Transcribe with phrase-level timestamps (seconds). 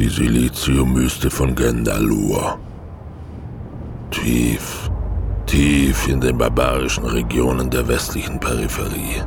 [0.00, 2.58] Die Siliziumwüste von Gendalur.
[4.10, 4.90] Tief,
[5.44, 9.22] tief in den barbarischen Regionen der westlichen Peripherie.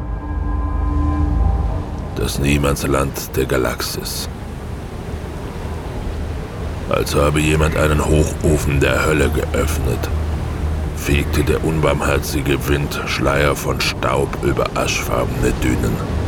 [2.15, 4.27] Das Niemandsland der Galaxis.
[6.89, 10.09] Als habe jemand einen Hochofen der Hölle geöffnet,
[10.95, 16.22] fegte der unbarmherzige Wind Schleier von Staub über aschfarbene Dünen.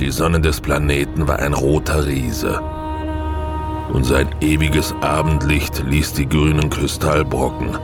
[0.00, 2.58] Die Sonne des Planeten war ein roter Riese.
[3.92, 7.76] Und sein ewiges Abendlicht ließ die grünen Kristallbrocken,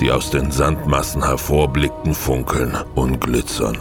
[0.00, 3.76] die aus den Sandmassen hervorblickten, funkeln und glitzern.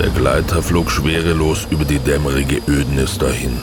[0.00, 3.62] Der Gleiter flog schwerelos über die dämmerige Ödnis dahin,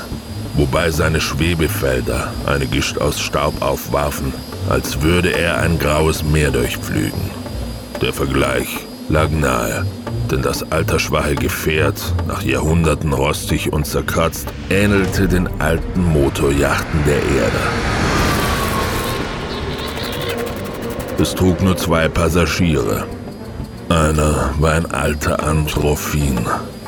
[0.54, 4.32] wobei seine Schwebefelder eine Gischt aus Staub aufwarfen,
[4.70, 7.29] als würde er ein graues Meer durchpflügen.
[8.01, 8.67] Der Vergleich
[9.09, 9.85] lag nahe,
[10.31, 17.62] denn das altersschwache Gefährt, nach Jahrhunderten rostig und zerkratzt, ähnelte den alten Motorjachten der Erde.
[21.20, 23.05] Es trug nur zwei Passagiere.
[23.89, 26.39] Einer war ein alter Anthrophin,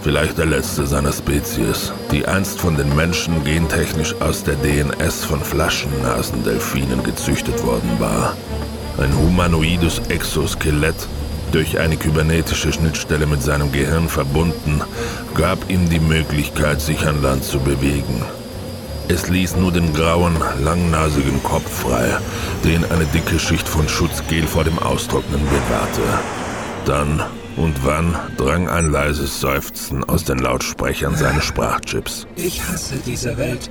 [0.04, 5.40] vielleicht der letzte seiner Spezies, die einst von den Menschen gentechnisch aus der DNS von
[5.40, 8.36] Flaschennasendelfinen gezüchtet worden war.
[8.98, 11.08] Ein humanoides Exoskelett,
[11.52, 14.82] durch eine kybernetische Schnittstelle mit seinem Gehirn verbunden,
[15.36, 18.26] gab ihm die Möglichkeit, sich an Land zu bewegen.
[19.08, 22.18] Es ließ nur den grauen, langnasigen Kopf frei,
[22.64, 26.02] den eine dicke Schicht von Schutzgel vor dem Austrocknen bewahrte.
[26.86, 27.24] Dann
[27.58, 32.28] und wann drang ein leises Seufzen aus den Lautsprechern seines Sprachchips.
[32.36, 33.70] Ich hasse diese Welt.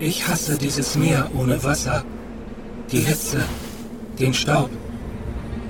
[0.00, 2.04] Ich hasse dieses Meer ohne Wasser.
[2.90, 3.40] Die Hitze.
[4.18, 4.70] Den Staub.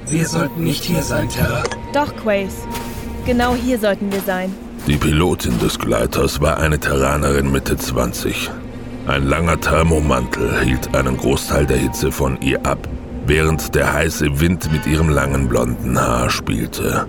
[0.07, 1.63] Wir sollten nicht hier sein, Terra.
[1.93, 2.67] Doch, Quace.
[3.25, 4.53] Genau hier sollten wir sein.
[4.87, 8.51] Die Pilotin des Gleiters war eine Terranerin Mitte 20.
[9.07, 12.89] Ein langer Thermomantel hielt einen Großteil der Hitze von ihr ab,
[13.27, 17.07] während der heiße Wind mit ihrem langen blonden Haar spielte.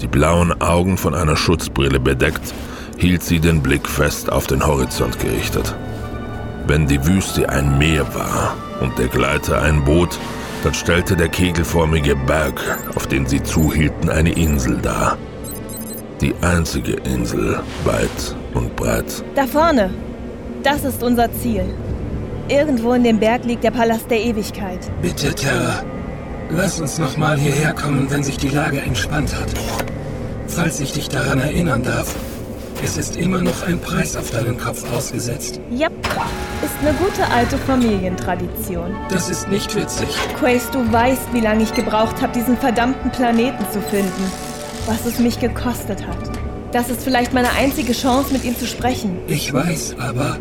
[0.00, 2.54] Die blauen Augen von einer Schutzbrille bedeckt,
[2.98, 5.74] hielt sie den Blick fest auf den Horizont gerichtet.
[6.66, 10.18] Wenn die Wüste ein Meer war und der Gleiter ein Boot,
[10.62, 15.18] dann stellte der kegelförmige Berg, auf den sie zuhielten, eine Insel dar.
[16.20, 19.22] Die einzige Insel, weit und breit.
[19.34, 19.90] Da vorne.
[20.62, 21.64] Das ist unser Ziel.
[22.48, 24.80] Irgendwo in dem Berg liegt der Palast der Ewigkeit.
[25.02, 25.82] Bitte, Terra.
[26.50, 29.48] Lass uns nochmal hierher kommen, wenn sich die Lage entspannt hat.
[30.46, 32.14] Falls ich dich daran erinnern darf,
[32.82, 35.58] es ist immer noch ein Preis auf deinen Kopf ausgesetzt.
[35.70, 35.92] Yep,
[36.62, 38.94] ist eine gute alte Familientradition.
[39.08, 40.08] Das ist nicht witzig.
[40.38, 44.30] Quace, du weißt, wie lange ich gebraucht habe, diesen verdammten Planeten zu finden.
[44.86, 46.30] Was es mich gekostet hat.
[46.72, 49.18] Das ist vielleicht meine einzige Chance, mit ihm zu sprechen.
[49.28, 50.38] Ich weiß, aber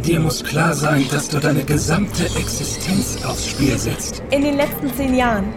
[0.00, 4.22] dir muss klar sein, dass du deine gesamte Existenz aufs Spiel setzt.
[4.30, 5.52] In den letzten zehn Jahren.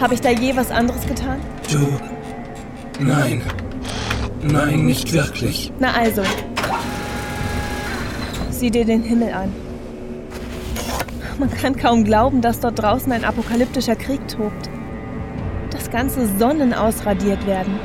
[0.00, 1.40] Habe ich da je was anderes getan?
[1.70, 1.86] Du.
[3.02, 3.42] Nein.
[4.42, 5.72] Nein, nicht wirklich.
[5.78, 6.22] Na also.
[8.50, 9.52] Sieh dir den Himmel an.
[11.38, 14.70] Man kann kaum glauben, dass dort draußen ein apokalyptischer Krieg tobt.
[15.70, 17.78] Dass ganze Sonnen ausradiert werden.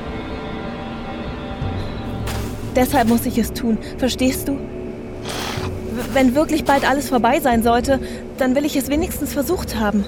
[2.76, 4.71] Deshalb muss ich es tun, verstehst du?
[6.14, 8.00] Wenn wirklich bald alles vorbei sein sollte,
[8.38, 10.06] dann will ich es wenigstens versucht haben.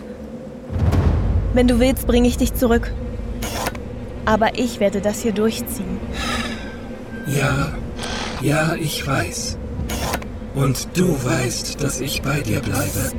[1.53, 2.91] Wenn du willst, bringe ich dich zurück.
[4.25, 5.99] Aber ich werde das hier durchziehen.
[7.27, 7.73] Ja,
[8.41, 9.57] ja, ich weiß.
[10.55, 13.11] Und du weißt, dass ich bei dir bleibe.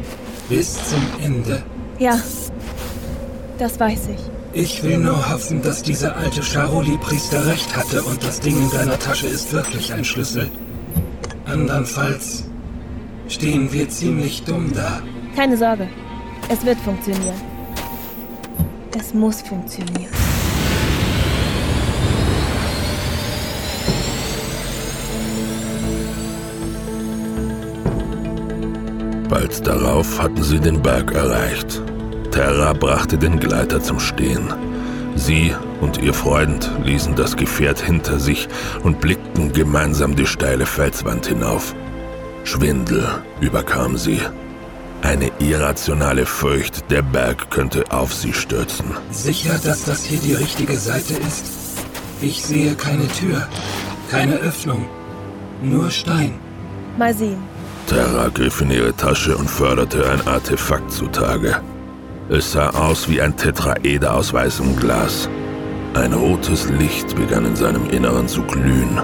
[0.48, 1.62] Bis zum Ende.
[1.98, 2.20] Ja,
[3.58, 4.20] das weiß ich.
[4.52, 8.98] Ich will nur hoffen, dass dieser alte Charoli-Priester recht hatte und das Ding in deiner
[8.98, 10.50] Tasche ist wirklich ein Schlüssel.
[11.44, 12.44] Andernfalls
[13.34, 15.02] stehen wir ziemlich dumm da.
[15.34, 15.88] Keine Sorge,
[16.48, 17.40] es wird funktionieren.
[18.96, 20.12] Es muss funktionieren.
[29.28, 31.82] Bald darauf hatten sie den Berg erreicht.
[32.30, 34.54] Terra brachte den Gleiter zum Stehen.
[35.16, 38.48] Sie und ihr Freund ließen das Gefährt hinter sich
[38.84, 41.74] und blickten gemeinsam die steile Felswand hinauf.
[42.44, 43.06] Schwindel
[43.40, 44.20] überkam sie.
[45.02, 48.86] Eine irrationale Furcht, der Berg könnte auf sie stürzen.
[49.10, 51.44] Sicher, dass das hier die richtige Seite ist?
[52.20, 53.46] Ich sehe keine Tür,
[54.10, 54.86] keine Öffnung,
[55.62, 56.34] nur Stein.
[56.96, 57.42] Mal sehen.
[57.86, 61.60] Terra griff in ihre Tasche und förderte ein Artefakt zutage.
[62.30, 65.28] Es sah aus wie ein Tetraeder aus weißem Glas.
[65.92, 68.98] Ein rotes Licht begann in seinem Inneren zu glühen.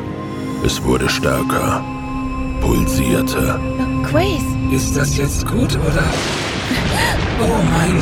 [0.65, 1.85] Es wurde stärker,
[2.61, 3.59] pulsierte.
[4.09, 4.51] Quace!
[4.73, 6.05] Ist das jetzt gut, oder?
[7.41, 8.01] Oh mein...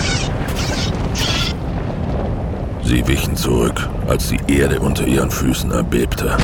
[2.83, 6.37] Sie wichen zurück, als die Erde unter ihren Füßen erbebte.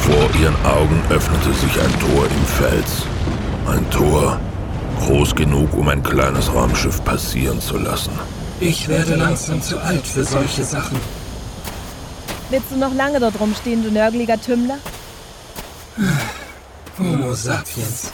[0.00, 3.06] Vor ihren Augen öffnete sich ein Tor im Fels.
[3.66, 4.38] Ein Tor,
[5.00, 8.12] groß genug, um ein kleines Raumschiff passieren zu lassen.
[8.60, 10.98] Ich werde langsam zu alt für solche Sachen.
[12.50, 14.78] Willst du noch lange dort rumstehen, du nörgeliger Tümmler?
[17.02, 18.12] Homo sapiens.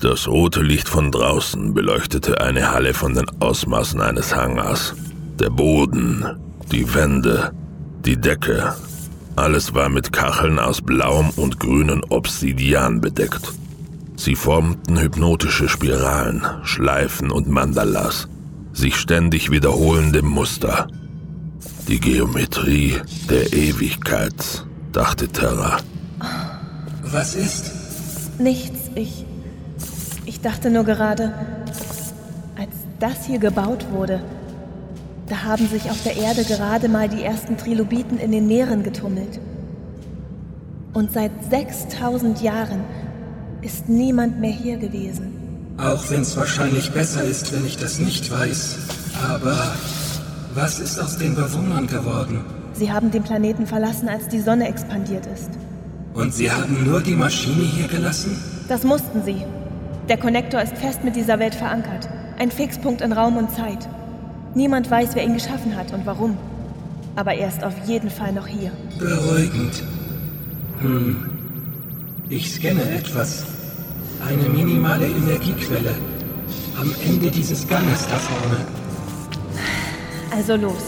[0.00, 4.94] Das rote Licht von draußen beleuchtete eine Halle von den Ausmaßen eines Hangars.
[5.38, 6.24] Der Boden,
[6.72, 7.52] die Wände,
[8.06, 8.74] die Decke,
[9.36, 13.52] alles war mit Kacheln aus blauem und grünem Obsidian bedeckt.
[14.16, 18.26] Sie formten hypnotische Spiralen, Schleifen und Mandalas,
[18.72, 20.88] sich ständig wiederholende Muster.
[21.88, 22.96] Die Geometrie
[23.28, 25.78] der Ewigkeit, dachte Terra.
[27.02, 27.72] Was ist?
[28.38, 29.24] Nichts, ich.
[30.24, 31.34] Ich dachte nur gerade,
[32.56, 32.70] als
[33.00, 34.22] das hier gebaut wurde,
[35.28, 39.40] da haben sich auf der Erde gerade mal die ersten Trilobiten in den Meeren getummelt.
[40.92, 42.84] Und seit 6000 Jahren
[43.60, 45.32] ist niemand mehr hier gewesen.
[45.78, 48.76] Auch wenn es wahrscheinlich besser ist, wenn ich das nicht weiß.
[49.28, 49.74] Aber
[50.54, 52.44] was ist aus den Bewohnern geworden?
[52.74, 55.50] Sie haben den Planeten verlassen, als die Sonne expandiert ist.
[56.14, 58.36] Und sie haben nur die Maschine hier gelassen?
[58.68, 59.44] Das mussten sie.
[60.08, 62.08] Der Konnektor ist fest mit dieser Welt verankert.
[62.38, 63.88] Ein Fixpunkt in Raum und Zeit.
[64.54, 66.36] Niemand weiß, wer ihn geschaffen hat und warum.
[67.16, 68.72] Aber er ist auf jeden Fall noch hier.
[68.98, 69.82] Beruhigend.
[70.80, 71.30] Hm.
[72.28, 73.44] Ich scanne etwas.
[74.26, 75.94] Eine minimale Energiequelle.
[76.80, 78.81] Am Ende dieses Ganges da vorne.
[80.34, 80.82] Also los.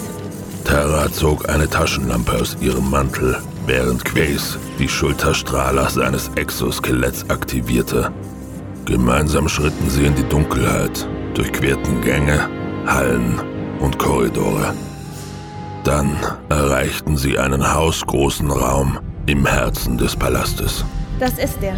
[0.65, 3.37] Terra zog eine Taschenlampe aus ihrem Mantel,
[3.67, 8.11] während Quace die Schulterstrahler seines Exoskeletts aktivierte.
[8.87, 12.49] Gemeinsam schritten sie in die Dunkelheit, durchquerten Gänge,
[12.87, 13.41] Hallen
[13.81, 14.73] und Korridore.
[15.85, 16.17] Dann
[16.49, 20.85] erreichten sie einen hausgroßen Raum im Herzen des Palastes.
[21.21, 21.77] Das ist er.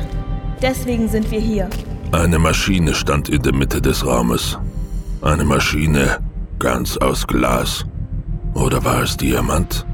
[0.63, 1.69] Deswegen sind wir hier.
[2.13, 4.57] Eine Maschine stand in der Mitte des Raumes.
[5.23, 6.19] Eine Maschine
[6.59, 7.85] ganz aus Glas.
[8.55, 9.87] Oder war es Diamant?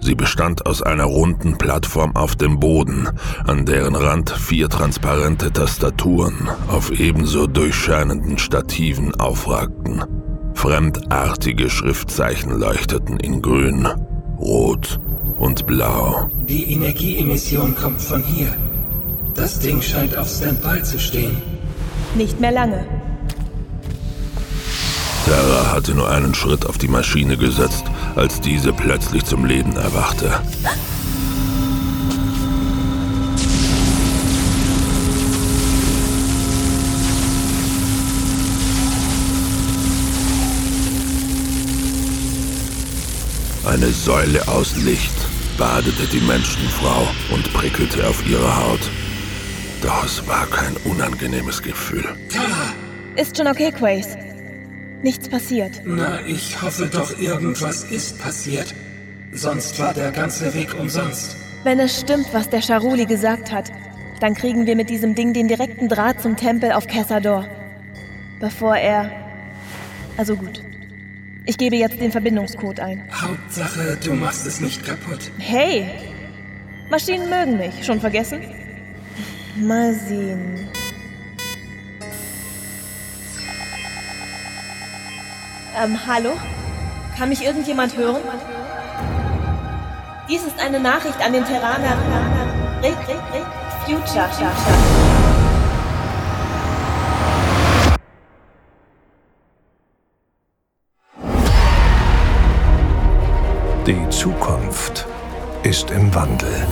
[0.00, 3.08] Sie bestand aus einer runden Plattform auf dem Boden,
[3.44, 10.04] an deren Rand vier transparente Tastaturen auf ebenso durchscheinenden Stativen aufragten.
[10.54, 13.88] Fremdartige Schriftzeichen leuchteten in grün,
[14.38, 15.00] rot
[15.38, 16.28] und blau.
[16.48, 18.54] Die Energieemission kommt von hier.
[19.34, 21.36] Das Ding scheint auf Standby zu stehen.
[22.14, 23.05] Nicht mehr lange.
[25.26, 27.84] Sarah hatte nur einen Schritt auf die Maschine gesetzt,
[28.14, 30.30] als diese plötzlich zum Leben erwachte.
[43.64, 45.10] Eine Säule aus Licht
[45.58, 48.90] badete die Menschenfrau und prickelte auf ihre Haut.
[49.82, 52.04] Doch es war kein unangenehmes Gefühl.
[53.16, 54.25] Ist schon okay, Quace.
[55.02, 55.82] Nichts passiert.
[55.84, 58.74] Na, ich hoffe doch, irgendwas ist passiert.
[59.32, 61.36] Sonst war der ganze Weg umsonst.
[61.64, 63.70] Wenn es stimmt, was der Charuli gesagt hat,
[64.20, 67.46] dann kriegen wir mit diesem Ding den direkten Draht zum Tempel auf Kessador.
[68.40, 69.10] Bevor er.
[70.16, 70.62] Also gut.
[71.44, 73.02] Ich gebe jetzt den Verbindungscode ein.
[73.12, 75.30] Hauptsache, du machst es nicht kaputt.
[75.38, 75.90] Hey!
[76.90, 77.84] Maschinen mögen mich.
[77.84, 78.40] Schon vergessen?
[79.56, 80.68] Mal sehen.
[85.78, 86.30] Ähm, hallo?
[87.18, 88.22] Kann mich irgendjemand hören?
[90.26, 91.98] Dies ist eine Nachricht an den Terraner.
[92.82, 93.46] Rick, Rick, Rick,
[93.84, 94.30] Future.
[103.86, 105.06] Die Zukunft
[105.62, 106.66] ist im Wandel.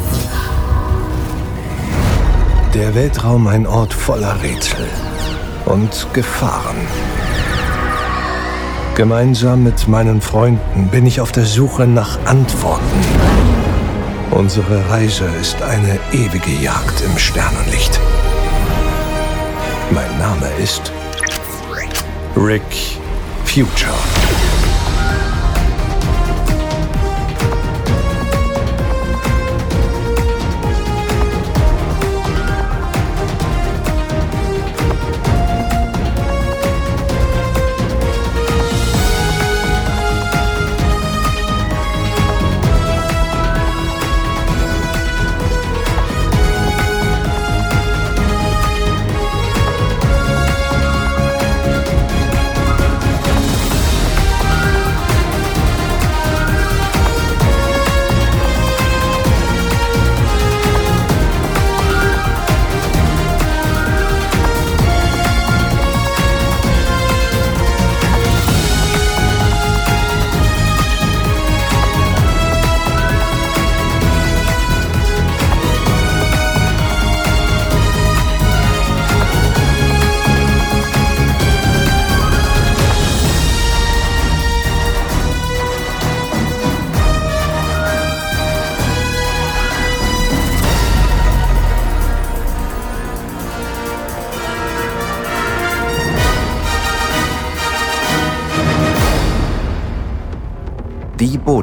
[2.72, 4.88] Der Weltraum ein Ort voller Rätsel
[5.66, 6.88] und Gefahren.
[8.96, 12.84] Gemeinsam mit meinen Freunden bin ich auf der Suche nach Antworten.
[14.30, 17.98] Unsere Reise ist eine ewige Jagd im Sternenlicht.
[19.90, 20.92] Mein Name ist
[22.36, 22.62] Rick
[23.44, 24.43] Future.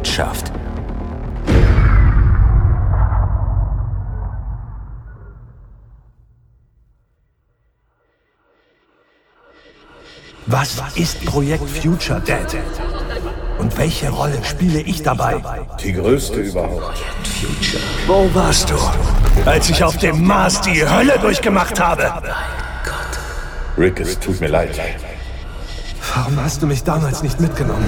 [0.01, 0.51] Botschaft.
[10.47, 12.37] Was ist Projekt Future Dead?
[13.59, 15.39] Und welche Rolle spiele ich dabei?
[15.83, 16.99] Die größte überhaupt.
[18.07, 18.75] Wo warst du,
[19.45, 22.11] als ich auf dem Mars die Hölle durchgemacht habe?
[23.77, 24.79] Rick, es tut mir leid.
[26.15, 27.87] Warum hast du mich damals nicht mitgenommen?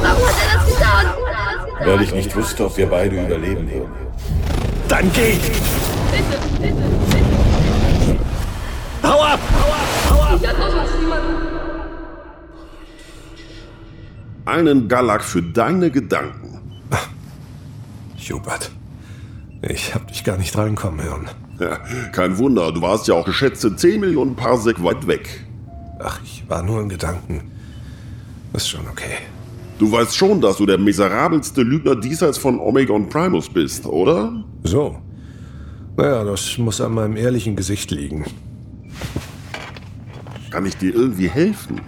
[1.85, 3.91] Weil ich nicht wusste, ob wir beide überleben würden.
[4.87, 5.37] Dann geh!
[9.03, 9.39] Hau ab!
[14.45, 16.43] Einen Galak für deine Gedanken.
[18.31, 18.71] Hubert,
[19.61, 21.29] ich hab dich gar nicht reinkommen hören.
[21.59, 21.79] Ja,
[22.11, 25.45] kein Wunder, du warst ja auch geschätzte 10 Millionen Parsec weit weg.
[25.99, 27.51] Ach, ich war nur in Gedanken.
[28.53, 29.17] Ist schon okay.
[29.83, 34.45] Du weißt schon, dass du der miserabelste Lügner diesseits von Omega und Primus bist, oder?
[34.63, 34.97] So.
[35.97, 38.23] Naja, das muss an meinem ehrlichen Gesicht liegen.
[40.51, 41.81] Kann ich dir irgendwie helfen?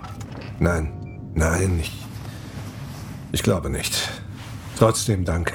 [0.59, 0.91] Nein,
[1.35, 1.93] nein, ich.
[3.31, 3.95] Ich glaube nicht.
[4.77, 5.53] Trotzdem danke.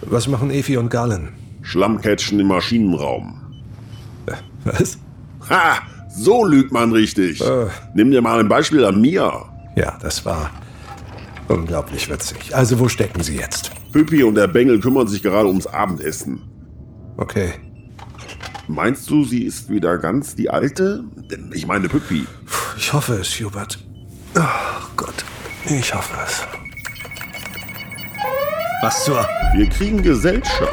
[0.00, 1.34] Was machen Efi und Galen?
[1.60, 3.42] Schlammcatchen im Maschinenraum.
[4.64, 4.96] Was?
[5.50, 5.82] Ha!
[6.08, 7.42] So lügt man richtig.
[7.42, 7.66] Äh.
[7.92, 9.50] Nimm dir mal ein Beispiel an mir.
[9.76, 10.50] Ja, das war
[11.48, 12.56] unglaublich witzig.
[12.56, 13.70] Also, wo stecken Sie jetzt?
[13.92, 16.42] Püppi und der Bengel kümmern sich gerade ums Abendessen.
[17.16, 17.52] Okay.
[18.68, 21.04] Meinst du, sie ist wieder ganz die alte?
[21.30, 22.26] Denn ich meine Püppi.
[22.76, 23.78] Ich hoffe es, Hubert.
[24.36, 24.40] Oh
[24.96, 25.24] Gott,
[25.66, 26.42] ich hoffe es.
[28.82, 29.26] Was zur?
[29.54, 30.70] Wir kriegen Gesellschaft.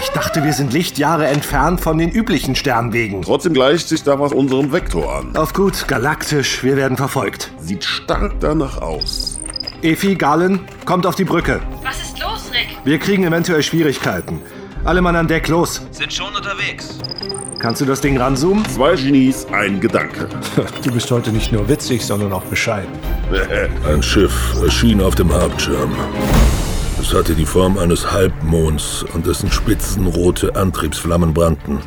[0.00, 3.20] Ich dachte, wir sind Lichtjahre entfernt von den üblichen Sternwegen.
[3.22, 5.36] Trotzdem gleicht sich da was unserem Vektor an.
[5.36, 7.50] Auf gut, galaktisch, wir werden verfolgt.
[7.60, 9.38] Sieht stark danach aus.
[9.82, 11.60] Efi, Galen, kommt auf die Brücke.
[11.82, 12.68] Was ist los, Rick?
[12.84, 14.40] Wir kriegen eventuell Schwierigkeiten.
[14.84, 15.82] Alle Mann an Deck, los.
[15.90, 16.98] Sind schon unterwegs.
[17.58, 18.64] Kannst du das Ding ranzoomen?
[18.64, 20.26] Zwei Genies, ein Gedanke.
[20.82, 22.92] Du bist heute nicht nur witzig, sondern auch bescheiden.
[23.86, 25.94] Ein Schiff erschien auf dem Hauptschirm.
[27.02, 31.80] Es hatte die Form eines Halbmonds, an dessen Spitzen rote Antriebsflammen brannten.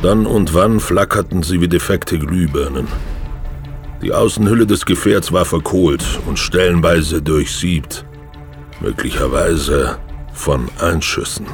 [0.00, 2.86] Dann und wann flackerten sie wie defekte Glühbirnen.
[4.00, 8.04] Die Außenhülle des Gefährts war verkohlt und stellenweise durchsiebt.
[8.80, 9.98] Möglicherweise
[10.32, 11.46] von Einschüssen.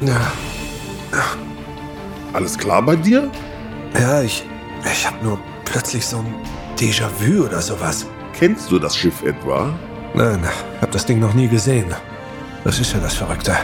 [0.00, 0.32] Ja,
[2.32, 3.30] Alles klar bei dir?
[3.98, 4.44] ja ich.
[4.84, 6.34] Ich hab nur plötzlich so ein
[6.78, 8.06] Déjà-vu oder sowas.
[8.38, 9.74] Kennst du das Schiff etwa?
[10.14, 10.40] Nein,
[10.80, 11.86] hab das Ding noch nie gesehen.
[12.64, 13.56] Das ist ja das Verrückte.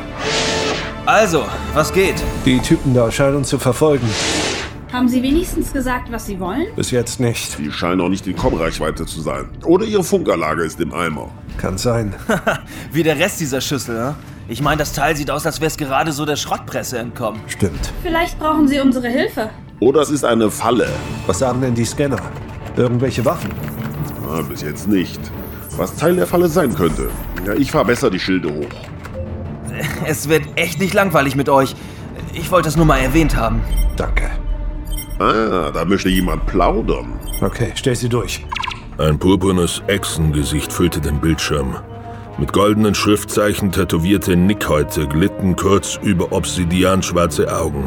[1.05, 2.15] Also, was geht?
[2.45, 4.09] Die Typen da scheinen uns zu verfolgen.
[4.93, 6.67] Haben Sie wenigstens gesagt, was Sie wollen?
[6.75, 7.59] Bis jetzt nicht.
[7.59, 9.47] Die scheinen auch nicht in Kommreichweite zu sein.
[9.65, 11.29] Oder ihre Funkanlage ist im Eimer.
[11.59, 12.15] Kann sein.
[12.93, 14.15] Wie der Rest dieser Schüssel, ne?
[14.49, 17.41] Ich meine, das Teil sieht aus, als wäre es gerade so der Schrottpresse entkommen.
[17.49, 17.93] Stimmt.
[18.03, 19.51] Vielleicht brauchen Sie unsere Hilfe.
[19.81, 20.89] Oder es ist eine Falle.
[21.27, 22.21] Was sagen denn die Scanner?
[22.77, 23.51] Irgendwelche Waffen?
[24.31, 25.21] Ah, bis jetzt nicht.
[25.77, 27.11] Was Teil der Falle sein könnte.
[27.47, 28.67] Ja, ich fahr besser die Schilde hoch.
[30.05, 31.77] Es wird echt nicht langweilig mit euch.
[32.33, 33.61] Ich wollte es nur mal erwähnt haben.
[33.97, 34.31] Danke.
[35.21, 37.13] Ah, da möchte jemand plaudern.
[37.41, 38.45] Okay, stell sie durch.
[38.99, 41.77] Ein purpurnes Echsengesicht füllte den Bildschirm.
[42.39, 47.85] Mit goldenen Schriftzeichen tätowierte Nickhäute glitten kurz über Obsidian schwarze Augen.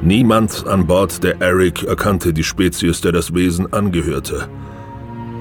[0.00, 4.48] Niemand an Bord der Eric erkannte die Spezies, der das Wesen angehörte.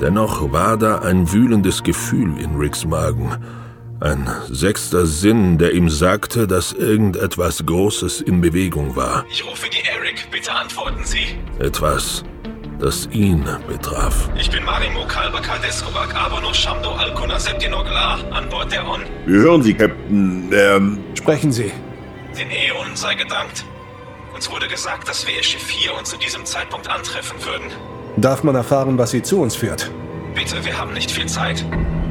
[0.01, 3.37] Dennoch war da ein wühlendes Gefühl in Ricks Magen.
[3.99, 9.25] Ein sechster Sinn, der ihm sagte, dass irgendetwas Großes in Bewegung war.
[9.29, 10.27] Ich rufe die Eric.
[10.31, 11.37] Bitte antworten Sie.
[11.59, 12.23] Etwas,
[12.79, 14.27] das ihn betraf.
[14.35, 19.01] Ich bin Marimo Kalbaka Deskobak Abono Shamdo Alkuna Septinogla an Bord der On.
[19.27, 20.49] Wir hören Sie, Captain.
[20.51, 21.71] Ähm, Sprechen Sie.
[22.35, 23.65] Den Äonen sei gedankt.
[24.33, 27.69] Uns wurde gesagt, dass wir Ihr Schiff hier und zu diesem Zeitpunkt antreffen würden.
[28.17, 29.89] Darf man erfahren, was sie zu uns führt?
[30.35, 31.65] Bitte, wir haben nicht viel Zeit.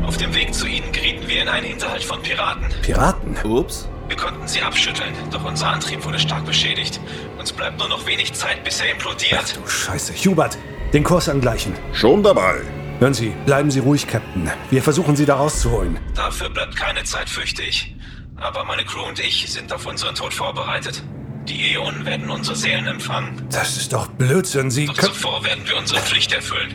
[0.06, 2.64] Auf dem Weg zu Ihnen gerieten wir in einen Hinterhalt von Piraten.
[2.82, 3.36] Piraten?
[3.44, 3.88] Ups.
[4.08, 7.00] Wir konnten sie abschütteln, doch unser Antrieb wurde stark beschädigt.
[7.38, 9.56] Uns bleibt nur noch wenig Zeit, bis er implodiert.
[9.56, 10.12] Du Scheiße.
[10.14, 10.58] Hubert,
[10.92, 11.74] den Kurs angleichen.
[11.92, 12.56] schon dabei.
[12.98, 14.50] Hören Sie, bleiben Sie ruhig, Captain.
[14.70, 15.98] Wir versuchen Sie da rauszuholen.
[16.16, 17.94] Dafür bleibt keine Zeit, fürchte ich.
[18.36, 21.02] Aber meine Crew und ich sind auf unseren Tod vorbereitet.
[21.48, 23.46] Die Äonen werden unsere Seelen empfangen.
[23.50, 24.70] Das ist doch Blödsinn.
[24.70, 25.12] Sie Doch können...
[25.14, 26.74] zuvor werden wir unsere Pflicht erfüllen.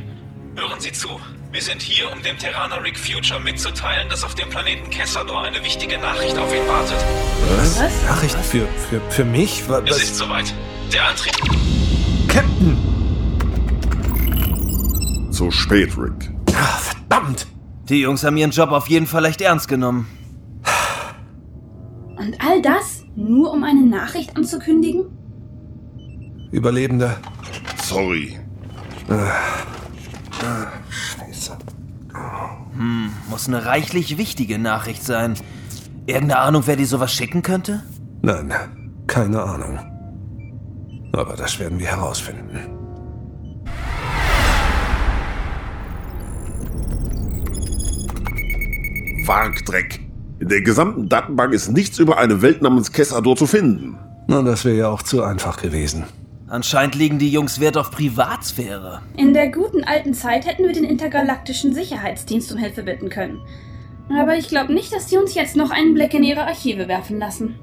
[0.55, 1.09] Hören Sie zu.
[1.51, 5.63] Wir sind hier, um dem Terraner Rick Future mitzuteilen, dass auf dem Planeten Kessador eine
[5.63, 6.97] wichtige Nachricht auf ihn wartet.
[7.57, 7.79] Was?
[8.05, 9.67] Nachricht für, für, für mich?
[9.69, 10.03] Wa- Es Was?
[10.03, 10.53] ist soweit.
[10.91, 11.35] Der Antrieb.
[12.27, 12.77] Captain!
[15.31, 16.31] Zu spät, Rick.
[16.53, 17.47] Ah, verdammt!
[17.89, 20.07] Die Jungs haben ihren Job auf jeden Fall echt ernst genommen.
[22.17, 25.05] Und all das nur um eine Nachricht anzukündigen?
[26.51, 27.17] Überlebende.
[27.83, 28.39] Sorry.
[30.89, 31.57] Scheiße.
[32.77, 35.35] Hm, muss eine reichlich wichtige Nachricht sein.
[36.05, 37.83] Irgendeine Ahnung, wer die sowas schicken könnte?
[38.21, 38.51] Nein,
[39.07, 39.79] keine Ahnung.
[41.13, 42.59] Aber das werden wir herausfinden.
[49.25, 50.04] Wargdreck.
[50.39, 53.97] In der gesamten Datenbank ist nichts über eine Welt namens Kessador zu finden.
[54.27, 56.03] Na, das wäre ja auch zu einfach gewesen.
[56.47, 59.01] Anscheinend legen die Jungs Wert auf Privatsphäre.
[59.17, 63.41] In der guten alten Zeit hätten wir den intergalaktischen Sicherheitsdienst um Hilfe bitten können.
[64.09, 67.17] Aber ich glaube nicht, dass die uns jetzt noch einen Blick in ihre Archive werfen
[67.17, 67.55] lassen.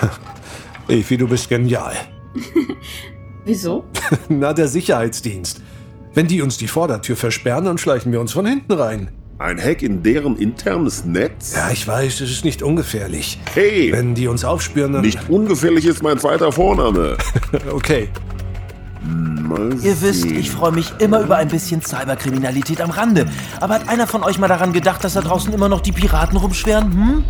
[0.88, 1.94] Evi, du bist genial.
[3.44, 3.84] Wieso?
[4.28, 5.60] Na, der Sicherheitsdienst.
[6.14, 9.10] Wenn die uns die Vordertür versperren, dann schleichen wir uns von hinten rein.
[9.40, 11.54] Ein Hack in deren internes Netz?
[11.56, 13.38] Ja, ich weiß, es ist nicht ungefährlich.
[13.54, 13.90] Hey!
[13.90, 15.00] Wenn die uns aufspüren, dann...
[15.00, 17.16] Nicht ungefährlich ist mein zweiter Vorname.
[17.72, 18.10] okay.
[19.02, 20.38] Mal Ihr wisst, sehen.
[20.38, 23.24] ich freue mich immer über ein bisschen Cyberkriminalität am Rande.
[23.62, 26.36] Aber hat einer von euch mal daran gedacht, dass da draußen immer noch die Piraten
[26.36, 26.92] rumschweren?
[26.92, 27.24] Hm?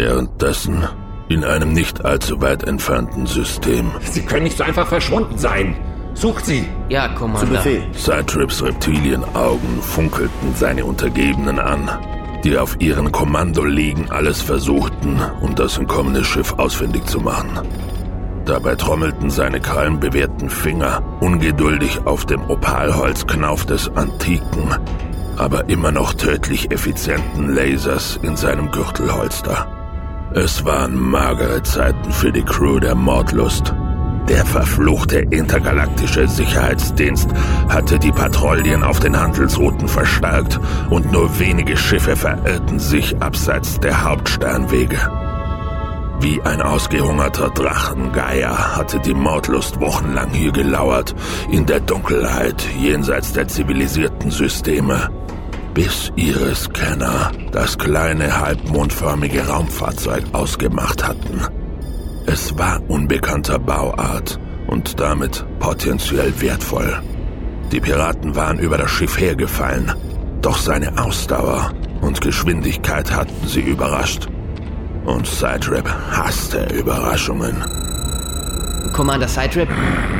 [0.00, 0.88] Währenddessen
[1.28, 3.90] in einem nicht allzu weit entfernten System.
[4.00, 5.76] Sie können nicht so einfach verschwunden sein.
[6.14, 6.66] Sucht sie.
[6.88, 7.46] Ja, Zu Commander.
[7.46, 7.82] Befehl.
[7.92, 11.90] Cytrips Reptilienaugen funkelten seine Untergebenen an,
[12.44, 17.60] die auf ihren Kommandoliegen alles versuchten, um das entkommene Schiff ausfindig zu machen.
[18.46, 24.74] Dabei trommelten seine krallenbewehrten Finger ungeduldig auf dem Opalholzknauf des antiken,
[25.36, 29.76] aber immer noch tödlich effizienten Lasers in seinem Gürtelholster.
[30.32, 33.74] Es waren magere Zeiten für die Crew der Mordlust.
[34.28, 37.28] Der verfluchte intergalaktische Sicherheitsdienst
[37.68, 44.04] hatte die Patrouillen auf den Handelsrouten verstärkt und nur wenige Schiffe verirrten sich abseits der
[44.04, 44.98] Hauptsternwege.
[46.20, 51.12] Wie ein ausgehungerter Drachengeier hatte die Mordlust wochenlang hier gelauert,
[51.50, 55.10] in der Dunkelheit jenseits der zivilisierten Systeme,
[55.74, 61.40] bis ihre Scanner das kleine halbmondförmige Raumfahrzeug ausgemacht hatten.
[62.26, 67.00] Es war unbekannter Bauart und damit potenziell wertvoll.
[67.72, 69.92] Die Piraten waren über das Schiff hergefallen,
[70.42, 74.28] doch seine Ausdauer und Geschwindigkeit hatten sie überrascht.
[75.04, 77.64] Und Sidetrip hasste Überraschungen.
[78.92, 79.68] Commander Sidetrip,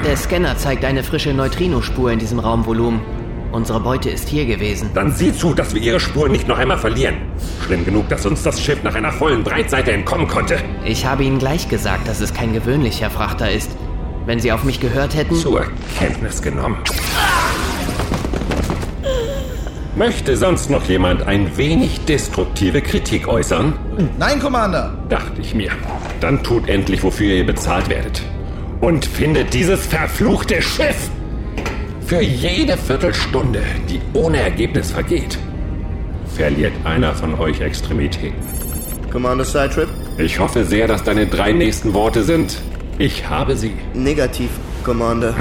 [0.05, 3.01] der Scanner zeigt eine frische Neutrinospur in diesem Raumvolumen.
[3.53, 4.91] Unsere Beute ist hier gewesen.
[4.95, 7.17] Dann sieh zu, dass wir ihre Spuren nicht noch einmal verlieren.
[7.67, 10.59] Schlimm genug, dass uns das Schiff nach einer vollen Breitseite entkommen konnte.
[10.85, 13.71] Ich habe Ihnen gleich gesagt, dass es kein gewöhnlicher Frachter ist.
[14.25, 15.35] Wenn Sie auf mich gehört hätten...
[15.35, 15.67] Zur
[15.99, 16.77] Kenntnis genommen.
[19.97, 23.75] Möchte sonst noch jemand ein wenig destruktive Kritik äußern?
[24.19, 24.97] Nein, Commander.
[25.09, 25.73] Dachte ich mir.
[26.21, 28.23] Dann tut endlich, wofür ihr bezahlt werdet.
[28.81, 31.11] Und findet dieses verfluchte Schiff!
[32.11, 35.39] Für jede Viertelstunde, die ohne Ergebnis vergeht,
[36.35, 38.35] verliert einer von euch Extremitäten.
[39.13, 39.89] Commander Sidetrip?
[40.19, 42.59] Ich hoffe sehr, dass deine drei nächsten Worte sind.
[42.99, 43.75] Ich habe sie.
[43.95, 44.51] Negativ,
[44.83, 45.37] Commander.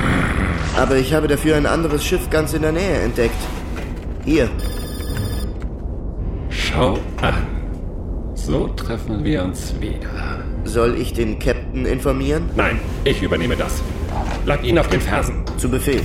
[0.78, 3.42] Aber ich habe dafür ein anderes Schiff ganz in der Nähe entdeckt.
[4.24, 4.48] Hier.
[6.50, 7.48] Schau an.
[8.36, 10.44] So treffen wir uns wieder.
[10.66, 12.44] Soll ich den Captain informieren?
[12.56, 13.82] Nein, ich übernehme das.
[14.46, 15.44] Bleib ihn auf den Fersen.
[15.58, 16.02] Zu Befehl.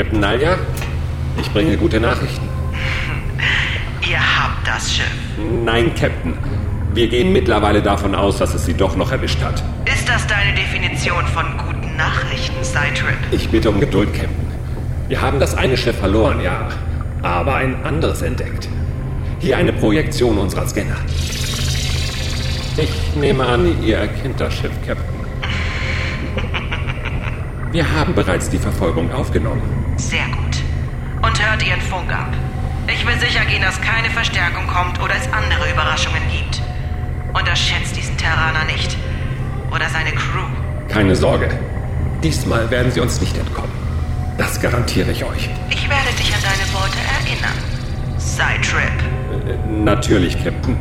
[0.00, 0.56] Captain Nalja,
[1.38, 2.48] ich bringe gute Nachrichten.
[4.10, 5.12] Ihr habt das Schiff.
[5.62, 6.32] Nein, Captain.
[6.94, 9.62] Wir gehen mittlerweile davon aus, dass es sie doch noch erwischt hat.
[9.84, 13.18] Ist das deine Definition von guten Nachrichten, Sidetrip?
[13.30, 14.46] Ich bitte um Geduld, Captain.
[15.08, 16.70] Wir haben das eine Schiff verloren, ja,
[17.20, 18.70] aber ein anderes entdeckt.
[19.38, 20.96] Hier eine Projektion unserer Scanner.
[22.78, 25.04] Ich nehme an, ihr erkennt das Schiff, Captain.
[27.70, 29.89] Wir haben bereits die Verfolgung aufgenommen.
[30.00, 30.56] Sehr gut.
[31.22, 32.32] Und hört ihren Funk ab.
[32.88, 36.62] Ich will sicher gehen, dass keine Verstärkung kommt oder es andere Überraschungen gibt.
[37.34, 38.96] Unterschätzt diesen Terraner nicht.
[39.70, 40.48] Oder seine Crew.
[40.88, 41.50] Keine Sorge.
[42.22, 43.70] Diesmal werden sie uns nicht entkommen.
[44.38, 45.50] Das garantiere ich euch.
[45.68, 47.58] Ich werde dich an deine Worte erinnern.
[48.16, 48.90] Sidetrip.
[49.46, 50.76] Äh, natürlich, Captain.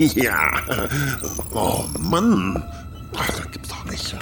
[0.14, 0.50] ja.
[1.52, 2.62] Oh Mann.
[3.16, 4.16] Ach, das gibt's doch nicht.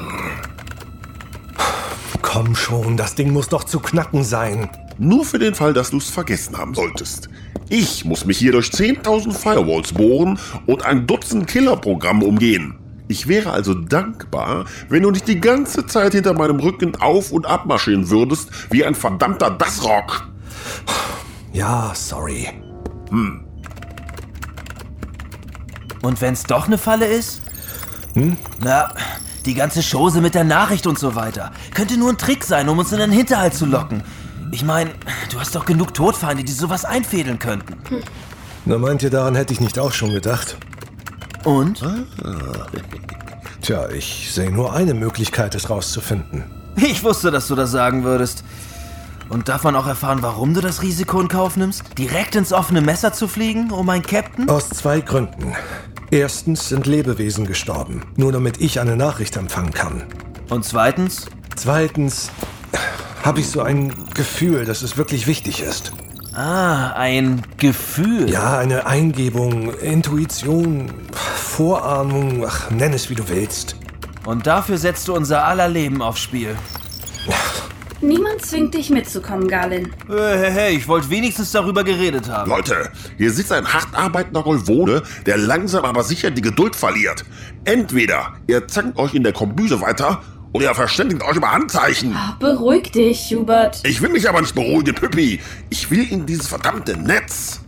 [2.21, 4.69] Komm schon, das Ding muss doch zu knacken sein.
[4.99, 7.29] Nur für den Fall, dass du es vergessen haben solltest.
[7.69, 12.77] Ich muss mich hier durch 10.000 Firewalls bohren und ein Dutzend Killerprogramme umgehen.
[13.07, 17.47] Ich wäre also dankbar, wenn du nicht die ganze Zeit hinter meinem Rücken auf und
[17.47, 20.29] ab marschieren würdest, wie ein verdammter Dassrock.
[21.53, 22.49] Ja, sorry.
[23.11, 23.47] Hm.
[26.02, 27.42] Und wenn's doch eine Falle ist?
[28.14, 28.37] Hm?
[28.61, 28.92] Na,
[29.44, 31.52] die ganze Chose mit der Nachricht und so weiter.
[31.74, 34.02] Könnte nur ein Trick sein, um uns in den Hinterhalt zu locken.
[34.50, 34.90] Ich meine,
[35.30, 37.76] du hast doch genug Todfeinde, die sowas einfädeln könnten.
[38.64, 40.56] Na, meint ihr, daran hätte ich nicht auch schon gedacht?
[41.44, 41.82] Und?
[43.62, 46.44] Tja, ich sehe nur eine Möglichkeit, es rauszufinden.
[46.76, 48.44] Ich wusste, dass du das sagen würdest.
[49.29, 51.83] Und darf man auch erfahren, warum du das Risiko in Kauf nimmst?
[51.99, 54.49] Direkt ins offene Messer zu fliegen, um ein Captain?
[54.49, 55.55] Aus zwei Gründen.
[56.11, 60.05] Erstens sind Lebewesen gestorben, nur damit ich eine Nachricht empfangen kann.
[60.49, 61.27] Und zweitens?
[61.57, 62.31] Zweitens
[63.23, 65.93] habe ich so ein Gefühl, dass es wirklich wichtig ist.
[66.35, 68.31] Ah, ein Gefühl.
[68.31, 73.77] Ja, eine Eingebung, Intuition, Vorahnung, ach, nenn es wie du willst.
[74.25, 76.57] Und dafür setzt du unser aller Leben aufs Spiel.
[78.00, 79.92] Niemand zwingt dich mitzukommen, Garlin.
[80.06, 82.48] Hey, hey, hey, ich wollte wenigstens darüber geredet haben.
[82.48, 87.24] Leute, hier sitzt ein hart arbeitender Golvone, der langsam aber sicher die Geduld verliert.
[87.64, 92.14] Entweder ihr zankt euch in der Kombüse weiter oder ihr verständigt euch über Handzeichen.
[92.14, 93.80] Oh, beruhig dich, Hubert.
[93.84, 95.40] Ich will mich aber nicht beruhigen, Püppi.
[95.68, 97.61] Ich will in dieses verdammte Netz.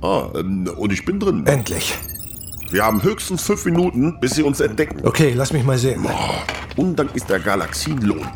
[0.00, 1.46] Ah, ähm, und ich bin drin.
[1.46, 1.98] Endlich.
[2.70, 5.00] Wir haben höchstens fünf Minuten, bis sie uns entdecken.
[5.04, 6.04] Okay, lass mich mal sehen.
[6.04, 8.26] Oh, und dann ist der Galaxienlohn.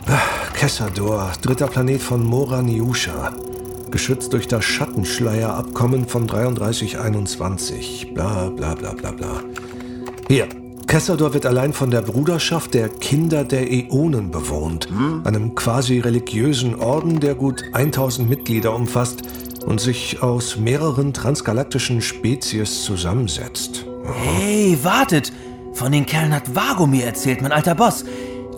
[0.54, 3.32] Kessador, dritter Planet von Mora Niusha.
[3.90, 8.12] Geschützt durch das Schattenschleierabkommen von 3321.
[8.14, 9.40] Bla bla bla bla bla.
[10.28, 10.46] Hier.
[10.86, 15.22] Kessador wird allein von der Bruderschaft der Kinder der Äonen bewohnt, Hm?
[15.24, 19.22] einem quasi religiösen Orden, der gut 1000 Mitglieder umfasst
[19.64, 23.84] und sich aus mehreren transgalaktischen Spezies zusammensetzt.
[24.04, 25.32] Hey, wartet!
[25.72, 28.04] Von den Kerlen hat Vago mir erzählt, mein alter Boss.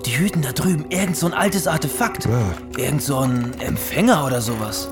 [0.07, 2.29] Die hüten da drüben irgend so ein altes Artefakt.
[2.77, 4.89] Irgend so ein Empfänger oder sowas.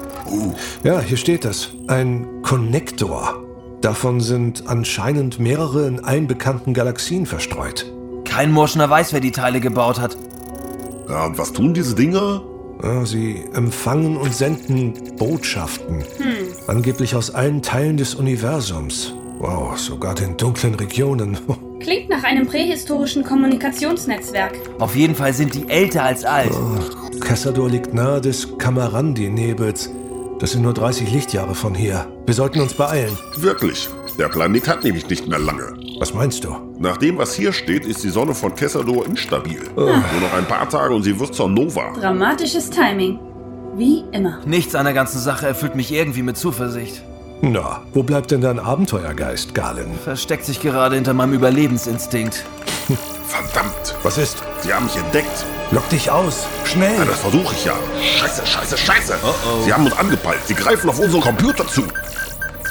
[0.85, 1.71] Ja, hier steht es.
[1.89, 3.43] Ein Konnektor.
[3.81, 7.91] Davon sind anscheinend mehrere in allen bekannten Galaxien verstreut.
[8.25, 10.17] Kein Morschner weiß, wer die Teile gebaut hat.
[11.09, 12.43] Ja, und was tun diese Dinger?
[12.83, 16.01] Ja, sie empfangen und senden Botschaften.
[16.19, 16.47] Hm.
[16.67, 19.15] Angeblich aus allen Teilen des Universums.
[19.39, 21.39] Wow, sogar den dunklen Regionen.
[21.81, 24.53] Klingt nach einem prähistorischen Kommunikationsnetzwerk.
[24.79, 26.53] Auf jeden Fall sind die älter als alt.
[27.21, 29.91] Kessador liegt nahe des Kamarandi-Nebels.
[30.39, 32.07] Das sind nur 30 Lichtjahre von hier.
[32.27, 33.17] Wir sollten uns beeilen.
[33.37, 33.89] Wirklich.
[34.19, 35.80] Der Planet hat nämlich nicht mehr lange.
[36.01, 36.57] Was meinst du?
[36.79, 39.61] Nach dem, was hier steht, ist die Sonne von Kessador instabil.
[39.77, 41.93] Nur noch ein paar Tage und sie wird zur Nova.
[41.93, 43.19] Dramatisches Timing.
[43.77, 44.39] Wie immer.
[44.47, 47.03] Nichts an der ganzen Sache erfüllt mich irgendwie mit Zuversicht.
[47.43, 49.93] Na, wo bleibt denn dein Abenteuergeist, Galen?
[50.03, 52.47] Versteckt sich gerade hinter meinem Überlebensinstinkt.
[53.27, 53.95] Verdammt.
[54.03, 54.39] Was ist?
[54.61, 55.45] Sie haben mich entdeckt.
[55.71, 56.47] Lock dich aus.
[56.65, 56.97] Schnell.
[56.97, 57.75] Ja, das versuche ich ja.
[58.17, 59.15] Scheiße, scheiße, scheiße.
[59.67, 60.41] Sie haben uns angepeilt.
[60.47, 61.83] Sie greifen auf unseren Computer zu.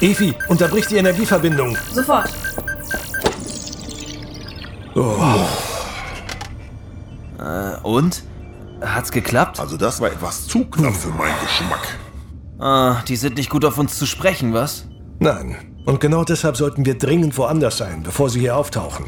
[0.01, 1.77] Evi, unterbrich die Energieverbindung.
[1.93, 2.31] Sofort.
[4.99, 5.47] Oh.
[7.39, 8.23] Äh, und?
[8.81, 9.59] Hat's geklappt?
[9.59, 11.97] Also das war etwas zu knapp für meinen Geschmack.
[12.59, 14.87] Ah, die sind nicht gut auf uns zu sprechen, was?
[15.19, 15.55] Nein.
[15.85, 19.05] Und genau deshalb sollten wir dringend woanders sein, bevor sie hier auftauchen.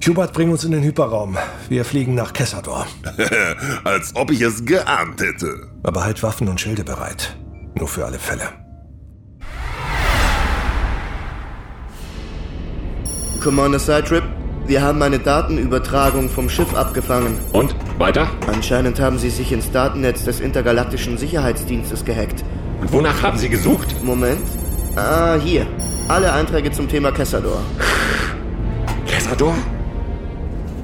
[0.00, 1.38] Schubert, bring uns in den Hyperraum.
[1.70, 2.86] Wir fliegen nach Kessador.
[3.84, 5.68] Als ob ich es geahnt hätte.
[5.82, 7.36] Aber halt Waffen und Schilde bereit.
[7.74, 8.44] Nur für alle Fälle.
[13.42, 14.24] Commander Sidetrip,
[14.68, 17.38] wir haben eine Datenübertragung vom Schiff abgefangen.
[17.52, 17.74] Und?
[17.96, 18.28] Weiter?
[18.46, 22.44] Anscheinend haben sie sich ins Datennetz des Intergalaktischen Sicherheitsdienstes gehackt.
[22.80, 23.96] Und wonach haben Sie gesucht?
[24.04, 24.46] Moment.
[24.94, 25.66] Ah, hier.
[26.08, 27.62] Alle Einträge zum Thema Kessador.
[29.06, 29.54] Kessador?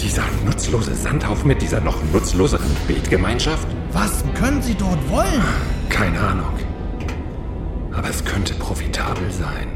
[0.00, 3.68] Dieser nutzlose Sandhaufen mit dieser noch nutzloseren Betgemeinschaft?
[3.92, 5.42] Was können Sie dort wollen?
[5.90, 6.58] Keine Ahnung.
[7.92, 9.73] Aber es könnte profitabel sein.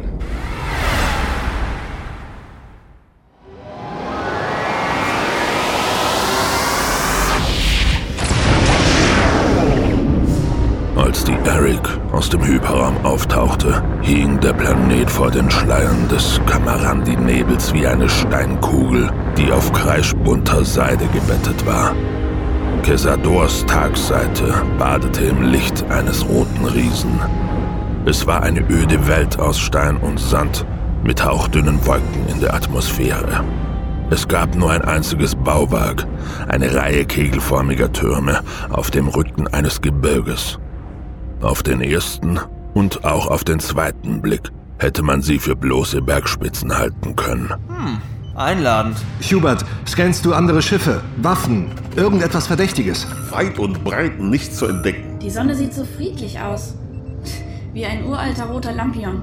[11.09, 17.73] Als die Eric aus dem Hyperraum auftauchte, hing der Planet vor den Schleiern des Kamarandi-Nebels
[17.73, 21.97] wie eine Steinkugel, die auf kreischbunter Seide gebettet war.
[22.83, 27.19] Kesadors Tagseite badete im Licht eines roten Riesen.
[28.05, 30.67] Es war eine öde Welt aus Stein und Sand
[31.05, 33.43] mit hauchdünnen Wolken in der Atmosphäre.
[34.11, 36.07] Es gab nur ein einziges Bauwerk,
[36.49, 40.59] eine Reihe kegelförmiger Türme auf dem Rücken eines Gebirges.
[41.41, 42.41] Auf den ersten
[42.75, 47.49] und auch auf den zweiten Blick hätte man sie für bloße Bergspitzen halten können.
[47.69, 47.99] Hm,
[48.35, 48.97] einladend.
[49.23, 53.07] Hubert, scannst du andere Schiffe, Waffen, irgendetwas Verdächtiges?
[53.31, 55.21] Weit und breit nichts zu entdecken.
[55.21, 56.75] Die Sonne sieht so friedlich aus.
[57.73, 59.23] Wie ein uralter roter Lampion.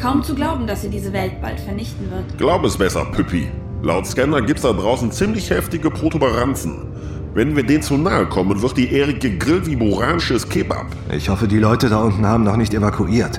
[0.00, 2.38] Kaum zu glauben, dass sie diese Welt bald vernichten wird.
[2.38, 3.48] Glaub es besser, Püppi.
[3.82, 6.86] Laut Scanner gibt's da draußen ziemlich heftige Protuberanzen.
[7.32, 10.86] Wenn wir denen zu nahe kommen, wird die Erde gegrillt wie boranisches Kebab.
[11.12, 13.38] Ich hoffe, die Leute da unten haben noch nicht evakuiert.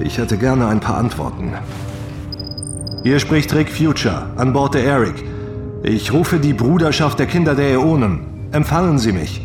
[0.00, 1.52] Ich hätte gerne ein paar Antworten.
[3.02, 5.24] Hier spricht Rick Future an Bord der Eric.
[5.82, 8.48] Ich rufe die Bruderschaft der Kinder der Äonen.
[8.52, 9.40] Empfangen Sie mich.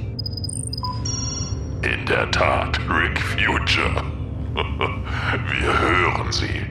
[1.81, 4.03] In der Tat, Rick Future.
[4.53, 6.61] Wir hören Sie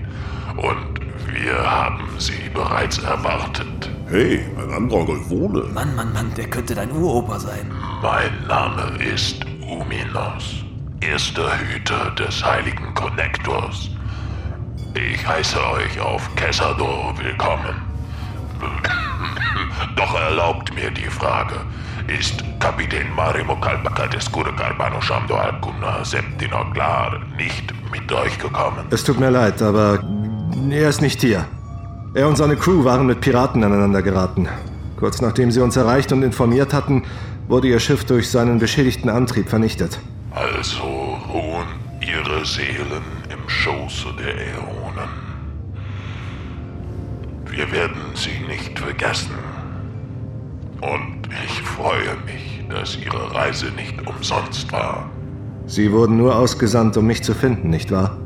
[0.56, 3.90] und wir haben Sie bereits erwartet.
[4.12, 5.62] Hey, ein anderer Golvone.
[5.72, 7.72] Mann, Mann, Mann, der könnte dein Uropa sein.
[8.02, 10.62] Mein Name ist Uminos,
[11.00, 13.88] erster Hüter des heiligen Konnektors.
[14.92, 17.74] Ich heiße euch auf Kessador willkommen.
[19.96, 21.54] Doch erlaubt mir die Frage,
[22.06, 28.84] ist Kapitän Marimo Kalbaka des Carbano Shamdo Alcuna Septino Klar nicht mit euch gekommen?
[28.90, 30.04] Es tut mir leid, aber
[30.68, 31.46] er ist nicht hier.
[32.14, 34.46] Er und seine Crew waren mit Piraten aneinander geraten.
[34.98, 37.04] Kurz nachdem sie uns erreicht und informiert hatten,
[37.48, 39.98] wurde ihr Schiff durch seinen beschädigten Antrieb vernichtet.
[40.30, 40.82] Also
[41.32, 41.68] ruhen
[42.02, 45.08] ihre Seelen im Schoße der Äonen.
[47.46, 49.32] Wir werden sie nicht vergessen.
[50.82, 55.10] Und ich freue mich, dass ihre Reise nicht umsonst war.
[55.66, 58.18] Sie wurden nur ausgesandt, um mich zu finden, nicht wahr?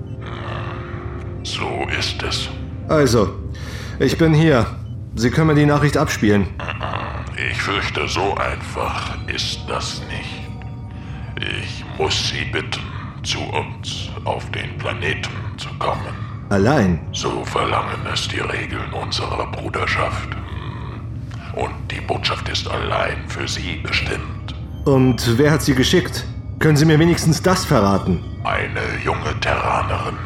[1.45, 2.49] So ist es.
[2.89, 3.29] Also,
[3.99, 4.67] ich bin hier.
[5.15, 6.47] Sie können mir die Nachricht abspielen.
[7.51, 10.47] Ich fürchte, so einfach ist das nicht.
[11.41, 12.81] Ich muss Sie bitten,
[13.23, 16.15] zu uns auf den Planeten zu kommen.
[16.49, 17.01] Allein?
[17.13, 20.29] So verlangen es die Regeln unserer Bruderschaft.
[21.55, 24.55] Und die Botschaft ist allein für Sie bestimmt.
[24.85, 26.25] Und wer hat sie geschickt?
[26.59, 28.23] Können Sie mir wenigstens das verraten?
[28.45, 30.17] Eine junge Terranerin,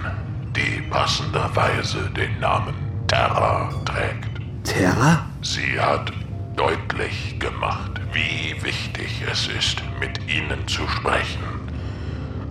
[0.55, 4.31] die passenderweise den Namen Terra trägt.
[4.63, 5.27] Terra?
[5.43, 6.13] Sie hat
[6.55, 11.43] deutlich gemacht, wie wichtig es ist, mit Ihnen zu sprechen.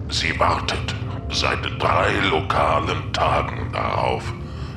[0.09, 0.95] Sie wartet
[1.31, 4.33] seit drei lokalen Tagen darauf,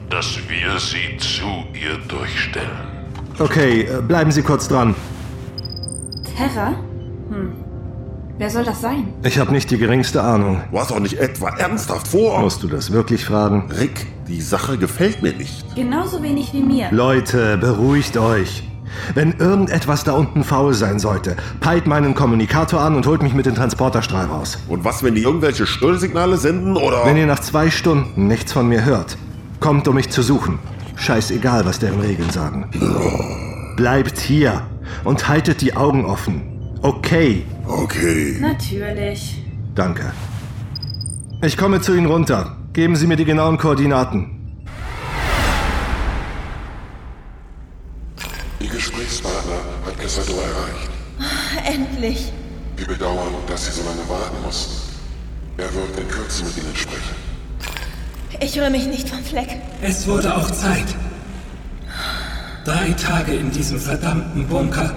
[0.09, 2.69] dass wir sie zu ihr durchstellen.
[3.41, 4.95] Okay, äh, bleiben Sie kurz dran.
[6.37, 6.77] Terra?
[7.29, 7.55] Hm.
[8.39, 9.09] Wer soll das sein?
[9.25, 10.63] Ich habe nicht die geringste Ahnung.
[10.71, 12.41] Du hast doch nicht etwa ernsthaft vor.
[12.41, 13.71] Musst du das wirklich fragen?
[13.79, 15.75] Rick, die Sache gefällt mir nicht.
[15.75, 16.89] Genauso wenig wie mir.
[16.91, 18.63] Leute, beruhigt euch.
[19.15, 23.47] Wenn irgendetwas da unten faul sein sollte, peilt meinen Kommunikator an und holt mich mit
[23.47, 24.59] dem Transporterstrahl raus.
[24.69, 27.05] Und was, wenn die irgendwelche Störsignale senden oder...
[27.05, 29.19] Wenn ihr nach zwei Stunden nichts von mir hört,
[29.61, 30.59] kommt, um mich zu suchen.
[30.97, 32.71] Scheißegal, was deren Regeln sagen.
[33.77, 34.63] Bleibt hier
[35.05, 36.43] und haltet die Augen offen.
[36.83, 37.45] Okay.
[37.67, 38.39] Okay.
[38.41, 39.43] Natürlich.
[39.75, 40.13] Danke.
[41.43, 42.57] Ich komme zu Ihnen runter.
[42.73, 44.31] Geben Sie mir die genauen Koordinaten.
[48.61, 50.91] Ihr Gesprächspartner hat Casador erreicht.
[51.67, 52.33] Endlich.
[52.79, 54.73] Wir bedauern, dass Sie so lange warten mussten.
[55.59, 57.15] Er wird in Kürze mit Ihnen sprechen.
[58.41, 59.61] Ich rühre mich nicht vom Fleck.
[59.83, 60.87] Es wurde auch Zeit.
[62.65, 64.97] Drei Tage in diesem verdammten Bunker.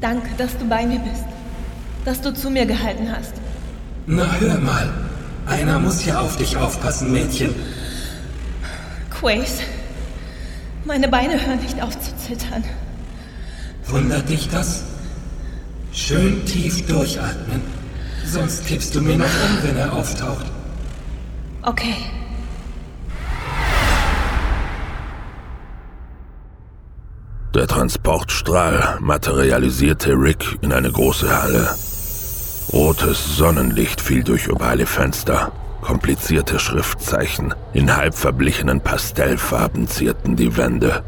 [0.00, 1.26] Danke, dass du bei mir bist.
[2.06, 3.34] Dass du zu mir gehalten hast.
[4.06, 5.09] Na hör mal.
[5.46, 7.54] Einer muss ja auf dich aufpassen, Mädchen.
[9.10, 9.60] Quace.
[10.84, 12.64] Meine Beine hören nicht auf zu zittern.
[13.86, 14.84] Wundert dich das?
[15.92, 17.60] Schön tief durchatmen.
[18.24, 20.46] Sonst kippst du mir noch um, wenn er auftaucht.
[21.62, 21.96] Okay.
[27.54, 31.74] Der Transportstrahl materialisierte Rick in eine große Halle.
[32.72, 35.50] Rotes Sonnenlicht fiel durch ovale Fenster.
[35.80, 41.02] Komplizierte Schriftzeichen in halb verblichenen Pastellfarben zierten die Wände.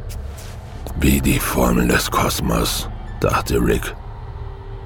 [0.98, 2.88] Wie die Formeln des Kosmos,
[3.20, 3.94] dachte Rick.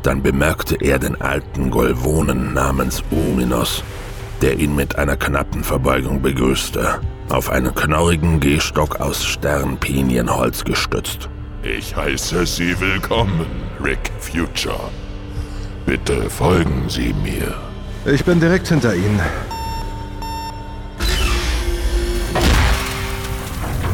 [0.02, 3.82] Dann bemerkte er den alten Golvonen namens Uminos,
[4.42, 11.30] der ihn mit einer knappen Verbeugung begrüßte, auf einen knorrigen Gehstock aus Sternpinienholz gestützt.
[11.62, 13.46] Ich heiße Sie willkommen,
[13.82, 14.90] Rick Future.
[15.86, 17.54] Bitte folgen Sie mir.
[18.04, 19.20] Ich bin direkt hinter Ihnen.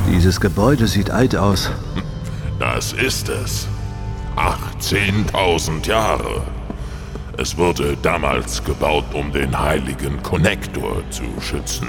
[0.08, 1.70] Dieses Gebäude sieht alt aus.
[2.58, 3.66] Das ist es.
[4.36, 6.42] 18.000 Jahre.
[7.36, 11.88] Es wurde damals gebaut, um den heiligen Konnektor zu schützen,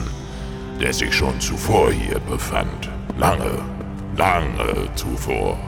[0.82, 2.90] der sich schon zuvor hier befand.
[3.20, 3.60] Lange,
[4.18, 5.60] lange zuvor.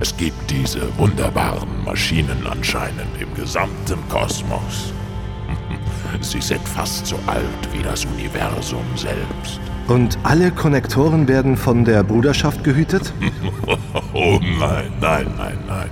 [0.00, 4.92] Es gibt diese wunderbaren Maschinen anscheinend im gesamten Kosmos.
[6.20, 9.60] Sie sind fast so alt wie das Universum selbst.
[9.88, 13.12] Und alle Konnektoren werden von der Bruderschaft gehütet?
[14.12, 15.90] oh nein, nein, nein, nein.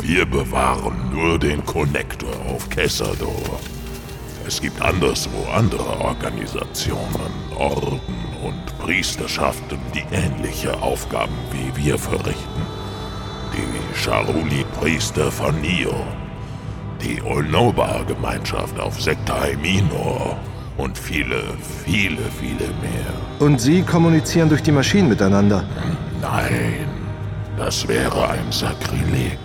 [0.00, 3.58] Wir bewahren nur den Konnektor auf Kessador.
[4.46, 8.00] Es gibt anderswo andere Organisationen, Orden
[8.44, 12.75] und Priesterschaften, die ähnliche Aufgaben wie wir verrichten.
[13.96, 15.94] Die Charuli-Priester von Nio,
[17.02, 20.36] die Olnoba-Gemeinschaft auf Sektai Minor
[20.76, 21.42] und viele,
[21.84, 23.12] viele, viele mehr.
[23.38, 25.64] Und Sie kommunizieren durch die Maschinen miteinander?
[26.20, 26.88] Nein,
[27.56, 29.38] das wäre ein Sakrileg.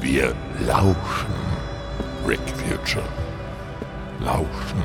[0.00, 0.32] Wir
[0.66, 1.34] lauschen,
[2.26, 3.04] Rick Future.
[4.20, 4.82] Lauschen.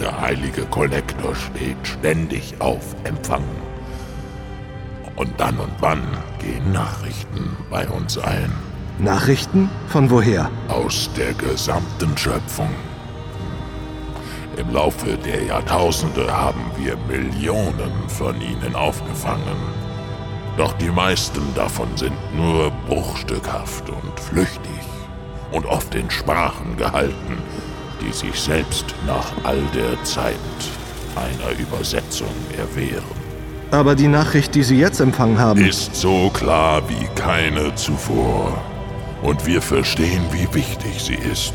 [0.00, 3.44] Der heilige Kollektor steht ständig auf Empfang.
[5.20, 6.00] Und dann und wann
[6.38, 8.50] gehen Nachrichten bei uns ein.
[8.98, 9.68] Nachrichten?
[9.88, 10.50] Von woher?
[10.68, 12.70] Aus der gesamten Schöpfung.
[14.56, 19.58] Im Laufe der Jahrtausende haben wir Millionen von ihnen aufgefangen.
[20.56, 24.80] Doch die meisten davon sind nur bruchstückhaft und flüchtig
[25.52, 27.36] und oft in Sprachen gehalten,
[28.00, 30.34] die sich selbst nach all der Zeit
[31.14, 33.19] einer Übersetzung erwehren.
[33.70, 38.60] Aber die Nachricht, die Sie jetzt empfangen haben, ist so klar wie keine zuvor.
[39.22, 41.54] Und wir verstehen, wie wichtig sie ist.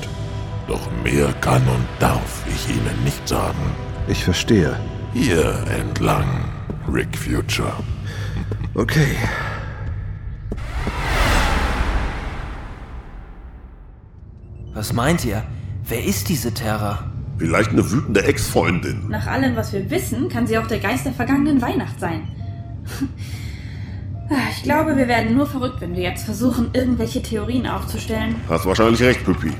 [0.67, 3.75] Doch mehr kann und darf ich Ihnen nicht sagen.
[4.07, 4.79] Ich verstehe.
[5.13, 6.45] Hier entlang,
[6.91, 7.73] Rick Future.
[8.77, 9.15] Okay.
[14.73, 15.45] Was meint ihr?
[15.87, 17.09] Wer ist diese Terra?
[17.37, 19.09] Vielleicht eine wütende Ex-Freundin.
[19.09, 22.21] Nach allem, was wir wissen, kann sie auch der Geist der vergangenen Weihnacht sein.
[24.51, 28.35] Ich glaube, wir werden nur verrückt, wenn wir jetzt versuchen, irgendwelche Theorien aufzustellen.
[28.49, 29.51] Hast wahrscheinlich recht, Püppi.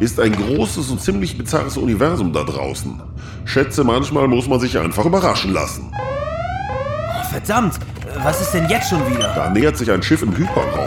[0.00, 3.02] Ist ein großes und ziemlich bizarres Universum da draußen.
[3.44, 5.92] Schätze, manchmal muss man sich einfach überraschen lassen.
[5.92, 7.74] Oh, verdammt,
[8.22, 9.32] was ist denn jetzt schon wieder?
[9.34, 10.79] Da nähert sich ein Schiff im Hyperraum.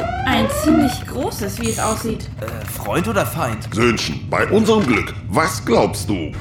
[0.43, 2.29] Ein ziemlich großes, wie es aussieht.
[2.41, 3.69] Äh, Freund oder Feind?
[3.73, 6.33] Söhnchen, bei unserem Glück, was glaubst du?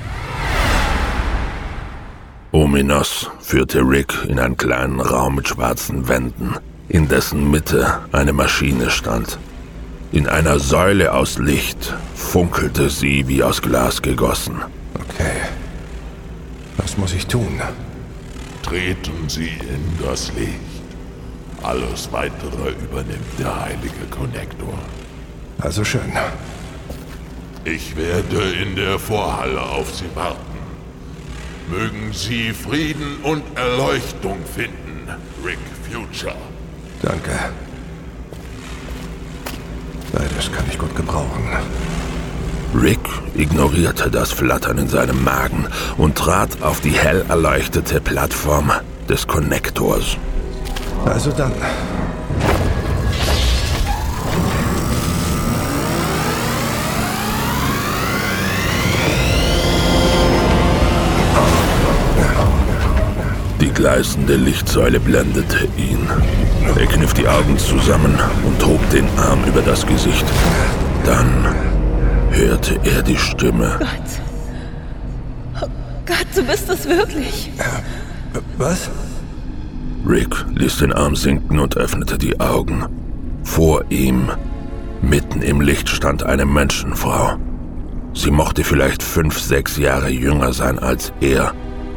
[2.50, 6.56] Ominos führte Rick in einen kleinen Raum mit schwarzen Wänden,
[6.88, 9.38] in dessen Mitte eine Maschine stand.
[10.10, 14.62] In einer Säule aus Licht funkelte sie wie aus Glas gegossen.
[14.94, 15.42] Okay.
[16.76, 17.60] Was muss ich tun?
[18.64, 20.71] Treten Sie in das Licht.
[21.62, 24.74] Alles weitere übernimmt der heilige Konnektor.
[25.60, 26.12] Also schön.
[27.64, 30.40] Ich werde in der Vorhalle auf Sie warten.
[31.70, 35.08] Mögen Sie Frieden und Erleuchtung finden,
[35.44, 35.58] Rick
[35.88, 36.34] Future.
[37.00, 37.30] Danke.
[40.12, 41.48] Beides kann ich gut gebrauchen.
[42.74, 42.98] Rick
[43.36, 48.72] ignorierte das Flattern in seinem Magen und trat auf die hell erleuchtete Plattform
[49.08, 50.16] des Konnektors.
[51.04, 51.52] Also dann.
[63.60, 66.08] Die gleißende Lichtsäule blendete ihn.
[66.78, 70.24] Er kniff die Augen zusammen und hob den Arm über das Gesicht.
[71.04, 71.54] Dann
[72.30, 73.76] hörte er die Stimme.
[73.78, 75.62] Gott.
[75.62, 75.68] Oh
[76.06, 77.50] Gott, du bist es wirklich.
[78.56, 78.90] Was?
[80.06, 82.86] Rick ließ den Arm sinken und öffnete die Augen.
[83.44, 84.30] Vor ihm,
[85.00, 87.36] mitten im Licht, stand eine Menschenfrau.
[88.14, 91.54] Sie mochte vielleicht fünf, sechs Jahre jünger sein als er,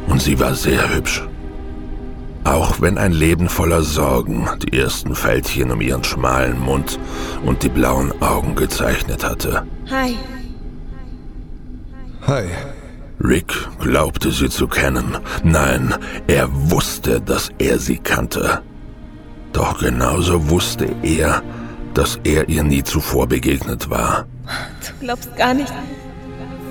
[0.08, 1.28] und sie war sehr hübsch.
[2.44, 7.00] Auch wenn ein Leben voller Sorgen die ersten Fältchen um ihren schmalen Mund
[7.44, 9.66] und die blauen Augen gezeichnet hatte.
[9.90, 10.16] Hi.
[12.28, 12.46] Hi.
[13.28, 15.18] Rick glaubte sie zu kennen.
[15.44, 15.94] Nein,
[16.28, 18.62] er wusste, dass er sie kannte.
[19.54, 21.42] Doch genauso wusste er,
[21.94, 24.26] dass er ihr nie zuvor begegnet war.
[24.86, 25.74] Du glaubst gar nicht,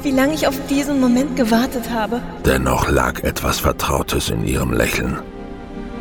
[0.02, 2.20] wie lange ich auf diesen Moment gewartet habe.
[2.44, 5.18] Dennoch lag etwas Vertrautes in ihrem Lächeln,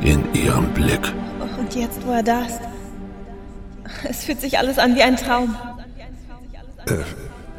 [0.01, 1.13] in ihrem Blick.
[1.57, 2.59] Und jetzt, wo er da ist,
[4.03, 5.55] es fühlt sich alles an wie ein Traum.
[6.85, 6.95] Äh,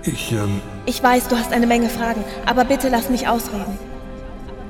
[0.05, 3.79] Ich, ähm, Ich weiß, du hast eine Menge Fragen, aber bitte lass mich ausreden.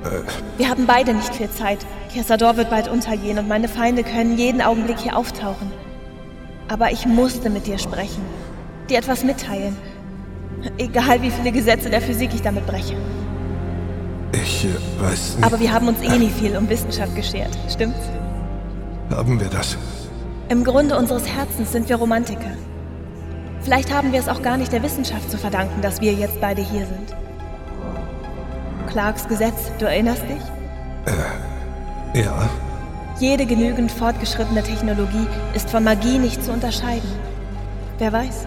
[0.05, 0.09] äh,
[0.57, 1.79] Wir haben beide nicht viel Zeit.
[2.13, 5.71] Kessador wird bald untergehen und meine Feinde können jeden Augenblick hier auftauchen.
[6.69, 8.23] Aber ich musste mit dir sprechen.
[8.89, 9.75] Dir etwas mitteilen.
[10.77, 12.95] Egal wie viele Gesetze der Physik ich damit breche.
[14.31, 15.45] ich äh, weiß nicht.
[15.45, 18.07] Aber wir haben uns eh nie viel um Wissenschaft geschert, stimmt's?
[19.11, 19.77] Haben wir das?
[20.49, 22.51] Im Grunde unseres Herzens sind wir Romantiker.
[23.65, 26.61] Vielleicht haben wir es auch gar nicht der Wissenschaft zu verdanken, dass wir jetzt beide
[26.61, 27.15] hier sind.
[28.87, 31.11] Clarks Gesetz, du erinnerst dich?
[32.13, 32.47] Äh, ja.
[33.19, 37.09] Jede genügend fortgeschrittene Technologie ist von Magie nicht zu unterscheiden.
[37.97, 38.45] Wer weiß?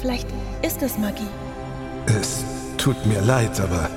[0.00, 0.28] Vielleicht
[0.62, 1.28] ist es Magie.
[2.06, 2.44] Es
[2.78, 3.90] tut mir leid, aber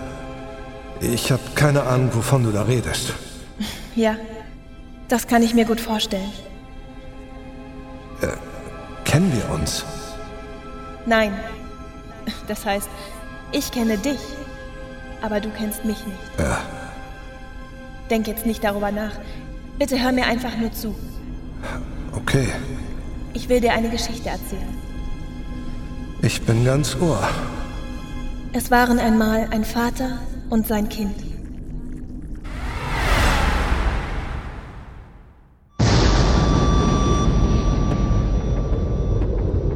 [0.99, 3.13] ich habe keine Ahnung, wovon du da redest.
[3.95, 4.15] Ja,
[5.09, 6.31] das kann ich mir gut vorstellen.
[8.21, 8.27] Äh,
[9.05, 9.85] kennen wir uns?
[11.05, 11.33] Nein.
[12.47, 12.89] Das heißt,
[13.51, 14.19] ich kenne dich,
[15.21, 16.39] aber du kennst mich nicht.
[16.39, 16.59] Ja.
[18.09, 19.13] Denk jetzt nicht darüber nach.
[19.79, 20.95] Bitte hör mir einfach nur zu.
[22.13, 22.47] Okay.
[23.33, 24.77] Ich will dir eine Geschichte erzählen.
[26.21, 27.27] Ich bin ganz ohr.
[28.53, 31.15] Es waren einmal ein Vater und sein Kind.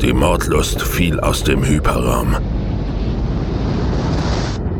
[0.06, 2.36] Die Mordlust fiel aus dem Hyperraum.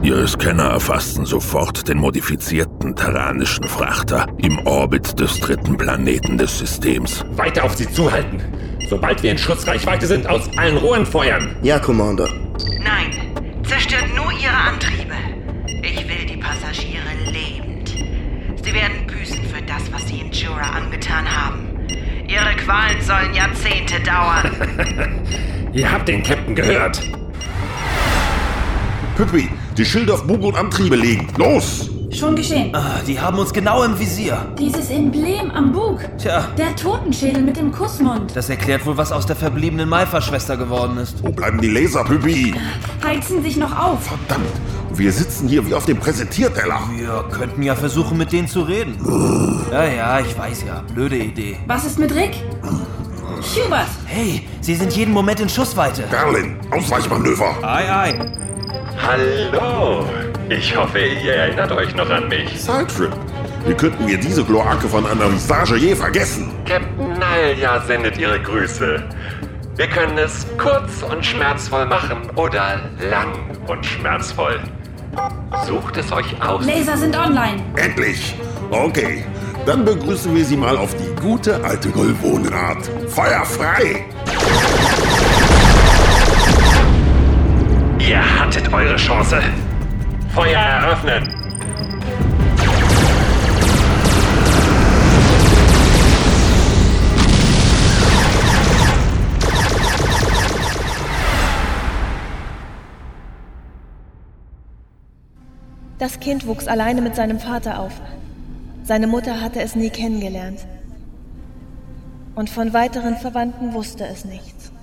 [0.04, 7.26] Ihre Scanner erfassten sofort den modifizierten terranischen Frachter im Orbit des dritten Planeten des Systems.
[7.32, 8.40] Weiter auf sie zuhalten.
[8.88, 11.56] Sobald wir in Schussreichweite sind, aus allen Rohren feuern.
[11.64, 12.30] Ja, Commander.
[12.84, 13.10] Nein,
[13.64, 15.16] zerstört nur ihre Antriebe.
[15.82, 17.02] Ich will die Passagiere
[17.32, 17.90] lebend.
[18.64, 21.65] Sie werden büßen für das, was sie in Jura angetan haben.
[22.36, 24.52] Ihre Qualen sollen Jahrzehnte dauern.
[25.74, 27.02] Ihr habt den Captain gehört.
[29.16, 31.30] Püppi, die Schilde auf Bug und Antriebe legen.
[31.38, 31.95] Los!
[32.16, 32.74] Schon geschehen.
[32.74, 34.38] Ah, die haben uns genau im Visier.
[34.58, 36.00] Dieses Emblem am Bug.
[36.18, 38.32] Tja, Der Totenschädel mit dem Kussmund.
[38.36, 41.22] das erklärt wohl, was aus der verbliebenen Malfa-Schwester geworden ist.
[41.24, 42.54] Wo bleiben die Laser, Püppi?
[43.04, 44.04] Heizen sich noch auf.
[44.08, 44.46] Verdammt,
[44.94, 46.80] wir sitzen hier wie auf dem Präsentierteller.
[46.96, 48.96] Wir könnten ja versuchen, mit denen zu reden.
[49.72, 50.84] Ja, ja, ich weiß ja.
[50.94, 51.58] Blöde Idee.
[51.68, 52.42] Was ist mit Rick?
[52.64, 53.88] Hubert!
[54.06, 56.04] Hey, sie sind jeden Moment in Schussweite.
[56.10, 57.56] Berlin, Ausweichmanöver.
[57.62, 58.32] Ei, ei.
[59.06, 60.06] Hallo.
[60.50, 62.62] Ich hoffe, ihr erinnert euch noch an mich.
[62.62, 63.12] Sidetrip.
[63.66, 66.52] Wie könnten wir diese Kloake von Anastasia je vergessen?
[66.66, 69.04] Captain Nalja sendet ihre Grüße.
[69.76, 72.80] Wir können es kurz und schmerzvoll machen oder
[73.10, 73.34] lang
[73.68, 74.60] und schmerzvoll.
[75.66, 76.64] Sucht es euch aus.
[76.66, 77.64] Laser sind online.
[77.76, 78.36] Endlich.
[78.70, 79.26] Okay,
[79.66, 82.88] dann begrüßen wir Sie mal auf die gute alte Golvonenart.
[83.08, 84.06] Feuer frei!
[87.98, 89.42] Ihr hattet eure Chance.
[90.36, 91.34] Feuer eröffnen.
[105.98, 107.94] Das Kind wuchs alleine mit seinem Vater auf.
[108.84, 110.60] Seine Mutter hatte es nie kennengelernt.
[112.36, 114.74] Und von weiteren Verwandten wusste es nichts.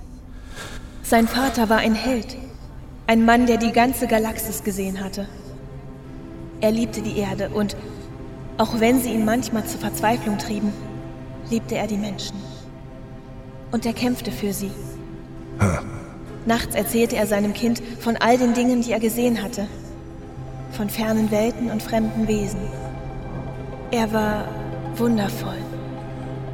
[1.03, 2.37] Sein Vater war ein Held.
[3.05, 5.27] Ein Mann, der die ganze Galaxis gesehen hatte.
[6.63, 7.75] Er liebte die Erde und,
[8.57, 10.71] auch wenn sie ihn manchmal zur Verzweiflung trieben,
[11.49, 12.37] liebte er die Menschen.
[13.73, 14.71] Und er kämpfte für sie.
[16.45, 19.67] Nachts erzählte er seinem Kind von all den Dingen, die er gesehen hatte.
[20.71, 22.61] Von fernen Welten und fremden Wesen.
[23.91, 24.47] Er war
[24.95, 25.59] wundervoll.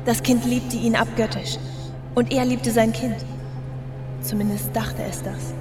[0.05, 1.59] Das Kind liebte ihn abgöttisch.
[2.15, 3.17] Und er liebte sein Kind.
[4.23, 5.53] Zumindest dachte es das.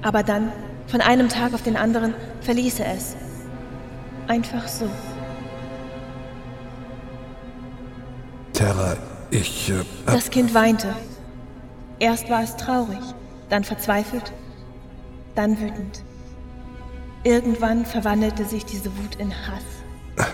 [0.00, 0.52] Aber dann,
[0.86, 3.14] von einem Tag auf den anderen, verließ er es.
[4.28, 4.88] Einfach so.
[8.52, 8.96] Terra,
[9.30, 9.70] ich.
[9.70, 10.94] Äh, Das Kind weinte.
[11.98, 12.98] Erst war es traurig,
[13.48, 14.32] dann verzweifelt,
[15.34, 16.02] dann wütend.
[17.24, 20.28] Irgendwann verwandelte sich diese Wut in Hass.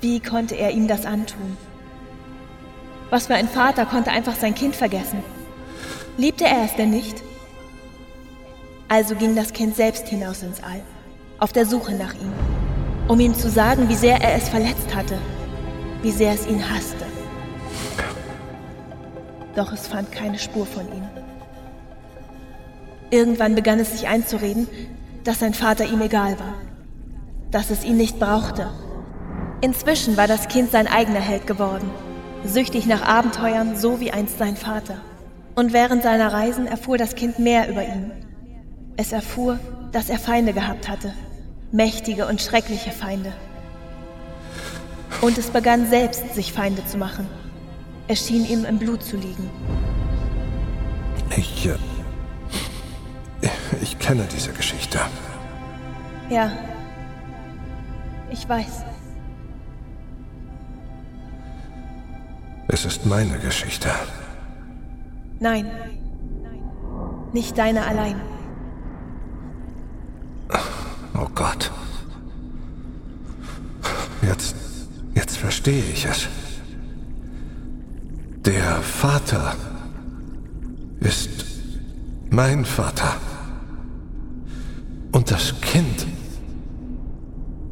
[0.00, 1.56] Wie konnte er ihm das antun?
[3.10, 5.22] Was für ein Vater konnte einfach sein Kind vergessen?
[6.16, 7.22] Liebte er es denn nicht?
[8.88, 10.82] Also ging das Kind selbst hinaus ins All,
[11.38, 12.32] auf der Suche nach ihm,
[13.08, 15.18] um ihm zu sagen, wie sehr er es verletzt hatte,
[16.02, 17.06] wie sehr es ihn hasste.
[19.56, 21.02] Doch es fand keine Spur von ihm.
[23.10, 24.68] Irgendwann begann es sich einzureden,
[25.24, 26.54] dass sein Vater ihm egal war,
[27.50, 28.68] dass es ihn nicht brauchte.
[29.62, 31.90] Inzwischen war das Kind sein eigener Held geworden,
[32.44, 35.00] süchtig nach Abenteuern, so wie einst sein Vater.
[35.54, 38.12] Und während seiner Reisen erfuhr das Kind mehr über ihn.
[38.96, 39.58] Es erfuhr,
[39.90, 41.12] dass er Feinde gehabt hatte.
[41.72, 43.32] Mächtige und schreckliche Feinde.
[45.20, 47.26] Und es begann selbst, sich Feinde zu machen.
[48.06, 49.50] Es schien ihm im Blut zu liegen.
[51.36, 51.66] Ich.
[51.66, 51.76] Äh,
[53.82, 54.98] ich kenne diese Geschichte.
[56.30, 56.50] Ja.
[58.30, 58.84] Ich weiß.
[62.68, 63.90] Es ist meine Geschichte.
[65.40, 65.70] Nein.
[67.32, 68.20] Nicht deine allein.
[71.20, 71.70] Oh Gott.
[74.22, 74.54] Jetzt.
[75.14, 76.28] Jetzt verstehe ich es.
[78.44, 79.56] Der Vater
[81.00, 81.44] ist
[82.30, 83.16] mein Vater.
[85.10, 86.06] Und das Kind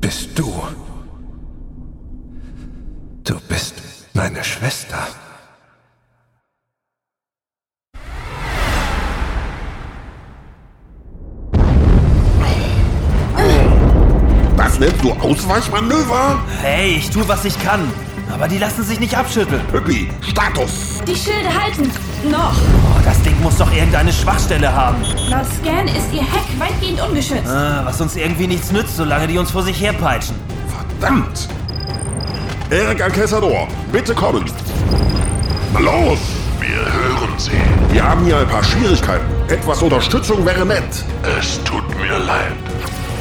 [0.00, 0.52] bist du.
[3.22, 3.74] Du bist
[4.14, 5.06] meine Schwester.
[14.86, 16.38] Nennst du Ausweichmanöver?
[16.62, 17.90] Hey, ich tue, was ich kann.
[18.32, 19.60] Aber die lassen sich nicht abschütteln.
[19.66, 21.02] Püppi, Status.
[21.04, 21.90] Die Schilde halten.
[22.30, 22.52] Noch.
[22.52, 25.02] Oh, das Ding muss doch irgendeine Schwachstelle haben.
[25.28, 27.48] Laut Scan ist ihr Heck weitgehend ungeschützt.
[27.48, 30.36] Ah, was uns irgendwie nichts nützt, solange die uns vor sich herpeitschen.
[31.00, 31.48] Verdammt!
[32.70, 34.44] Erik Alcazador, bitte kommen.
[35.72, 36.20] Na los!
[36.60, 37.50] Wir hören Sie.
[37.92, 39.24] Wir haben hier ein paar Schwierigkeiten.
[39.48, 41.04] Etwas Unterstützung wäre nett.
[41.40, 42.52] Es tut mir leid.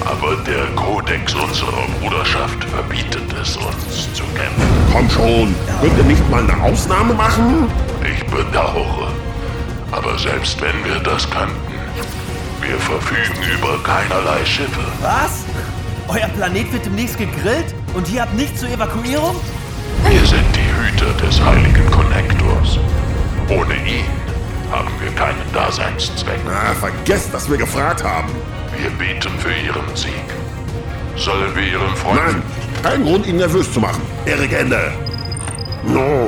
[0.02, 4.68] Aber der Kodex unserer Bruderschaft verbietet es uns zu kämpfen.
[4.92, 7.68] Komm schon, könnt ihr nicht mal eine Ausnahme machen?
[8.04, 9.12] Ich bedauere.
[9.92, 11.56] Aber selbst wenn wir das könnten,
[12.62, 14.82] wir verfügen über keinerlei Schiffe.
[15.02, 15.44] Was?
[16.08, 19.36] Euer Planet wird demnächst gegrillt und ihr habt nichts zur Evakuierung?
[20.08, 22.80] Wir sind die Hüter des heiligen Konnektors.
[23.50, 24.06] Ohne ihn
[24.72, 26.40] haben wir keinen Daseinszweck.
[26.48, 28.30] Ah, vergesst, dass wir gefragt haben.
[28.78, 30.12] Wir beten für Ihren Sieg.
[31.16, 32.20] Sollen wir Ihren Freund...
[32.26, 32.44] Nein,
[32.84, 34.02] kein Grund, ihn nervös zu machen.
[34.26, 34.92] Erik Ende.
[35.88, 36.28] No,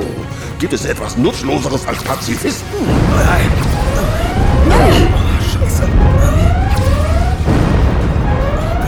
[0.58, 2.66] gibt es etwas Nutzloseres als Pazifisten?
[3.16, 3.50] Nein.
[5.40, 5.88] Scheiße.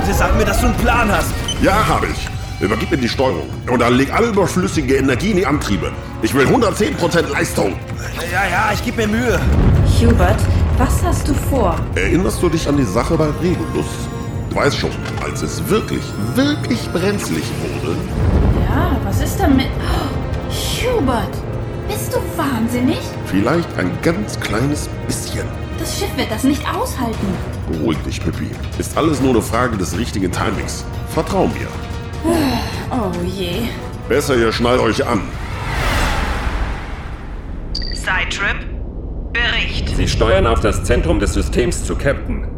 [0.00, 1.30] Bitte sag mir, dass du einen Plan hast.
[1.62, 2.28] Ja, habe ich.
[2.60, 5.92] Übergib mir die Steuerung und dann leg alle überflüssige Energie in die Antriebe.
[6.22, 7.74] Ich will 110% Leistung.
[8.30, 9.40] Ja, ja, ich gebe mir Mühe.
[9.98, 10.40] Hubert,
[10.80, 11.76] was hast du vor?
[11.94, 13.86] Erinnerst du dich an die Sache bei Regulus?
[14.48, 14.90] Du weißt schon,
[15.22, 16.02] als es wirklich,
[16.34, 17.96] wirklich brenzlig wurde.
[18.68, 19.68] Ja, was ist damit?
[19.78, 21.34] Oh, Hubert,
[21.86, 22.98] bist du wahnsinnig?
[23.26, 25.46] Vielleicht ein ganz kleines bisschen.
[25.78, 27.26] Das Schiff wird das nicht aushalten.
[27.70, 28.50] Beruhig dich, Pippi.
[28.78, 30.84] Ist alles nur eine Frage des richtigen Timings.
[31.08, 31.68] Vertrau mir.
[32.92, 33.68] Oh je.
[34.08, 35.20] Besser, ihr schnallt euch an.
[37.94, 38.69] Sidetrip.
[40.00, 42.48] Sie steuern auf das Zentrum des Systems zu, Captain.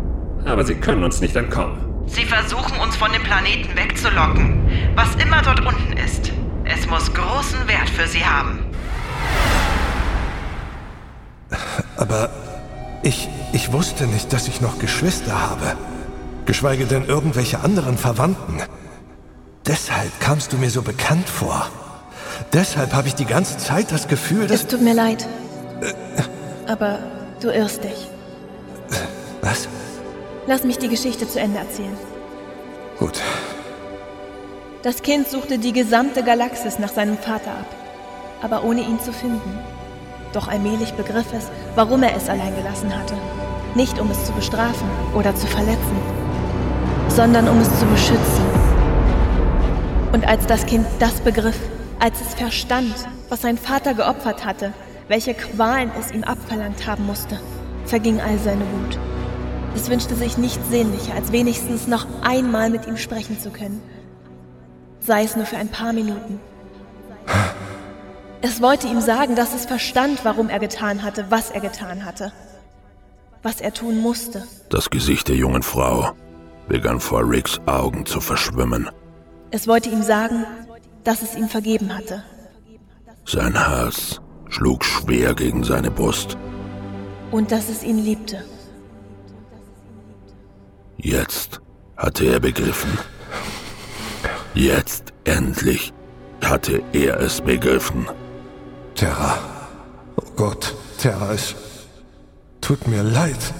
[0.44, 1.76] Aber Sie können uns nicht entkommen.
[2.06, 4.62] Sie versuchen uns von dem Planeten wegzulocken.
[4.94, 6.30] Was immer dort unten ist,
[6.62, 8.60] es muss großen Wert für Sie haben.
[11.96, 12.30] Aber
[13.02, 15.74] ich, ich wusste nicht, dass ich noch Geschwister habe.
[16.46, 18.58] Geschweige denn irgendwelche anderen Verwandten.
[19.66, 21.66] Deshalb kamst du mir so bekannt vor.
[22.52, 24.60] Deshalb habe ich die ganze Zeit das Gefühl, dass...
[24.60, 25.26] Es tut mir leid.
[26.68, 27.00] Aber
[27.42, 28.08] du irrst dich.
[29.40, 29.68] Was?
[30.46, 31.96] Lass mich die Geschichte zu Ende erzählen.
[32.98, 33.20] Gut.
[34.82, 37.66] Das Kind suchte die gesamte Galaxis nach seinem Vater ab,
[38.42, 39.58] aber ohne ihn zu finden.
[40.32, 43.14] Doch allmählich begriff es, warum er es allein gelassen hatte.
[43.74, 45.96] Nicht um es zu bestrafen oder zu verletzen,
[47.08, 48.44] sondern um es zu beschützen.
[50.12, 51.58] Und als das Kind das begriff,
[51.98, 52.94] als es verstand,
[53.28, 54.72] was sein Vater geopfert hatte,
[55.12, 57.38] welche Qualen es ihm abverlangt haben musste,
[57.84, 58.98] verging all seine Wut.
[59.76, 63.82] Es wünschte sich nichts sehnlicher, als wenigstens noch einmal mit ihm sprechen zu können.
[65.00, 66.40] Sei es nur für ein paar Minuten.
[68.40, 72.32] Es wollte ihm sagen, dass es verstand, warum er getan hatte, was er getan hatte.
[73.42, 74.44] Was er tun musste.
[74.70, 76.12] Das Gesicht der jungen Frau
[76.68, 78.88] begann vor Ricks Augen zu verschwimmen.
[79.50, 80.46] Es wollte ihm sagen,
[81.04, 82.24] dass es ihm vergeben hatte.
[83.26, 84.21] Sein Herz
[84.52, 86.36] schlug schwer gegen seine Brust.
[87.30, 88.44] Und dass es ihn liebte.
[90.98, 91.60] Jetzt
[91.96, 92.98] hatte er begriffen.
[94.54, 95.92] Jetzt endlich
[96.44, 98.06] hatte er es begriffen.
[98.94, 99.38] Terra.
[100.16, 101.54] Oh Gott, Terra, es
[102.60, 103.54] tut mir leid.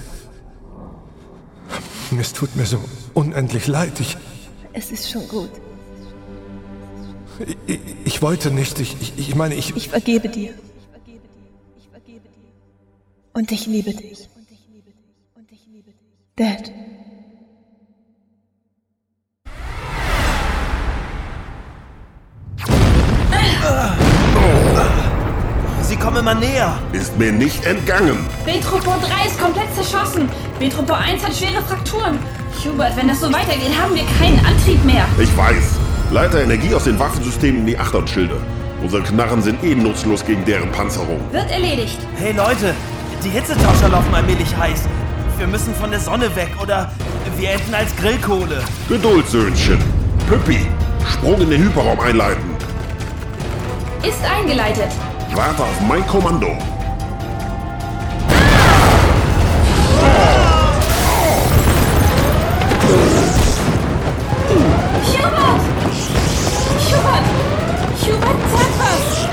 [2.19, 2.79] Es tut mir so
[3.15, 3.99] unendlich leid.
[3.99, 4.15] Ich,
[4.73, 5.49] Es ist schon gut.
[7.65, 8.79] ich, ich wollte nicht.
[8.79, 9.75] Ich, ich, ich meine, ich.
[9.75, 10.53] Ich vergebe dir.
[13.33, 14.29] Und ich liebe dich.
[16.35, 16.71] Dad.
[25.81, 26.77] Sie kommen immer näher.
[26.91, 28.17] Ist mir nicht entgangen.
[28.45, 30.29] Betropo 3 ist komplett zerschossen.
[30.59, 32.19] Betropo 1 hat schwere Frakturen.
[32.63, 35.05] Hubert, wenn das so weitergeht, haben wir keinen Antrieb mehr.
[35.19, 35.79] Ich weiß.
[36.11, 38.39] Leiter Energie aus den Waffensystemen in die Achterschilde.
[38.81, 41.19] Unsere Knarren sind eh nutzlos gegen deren Panzerung.
[41.31, 41.97] Wird erledigt.
[42.15, 42.75] Hey Leute,
[43.23, 44.81] die Hitzetauscher laufen allmählich heiß.
[45.37, 46.91] Wir müssen von der Sonne weg oder
[47.37, 48.61] wir enden als Grillkohle.
[48.89, 49.79] Geduld, Söhnchen.
[50.27, 50.67] Püppi,
[51.09, 52.43] Sprung in den Hyperraum einleiten.
[54.03, 54.91] Ist eingeleitet.
[55.33, 56.47] Warte auf mein Kommando.
[65.07, 65.61] Hubert!
[66.89, 67.25] Hubert!
[68.01, 69.27] Hubert, sag was!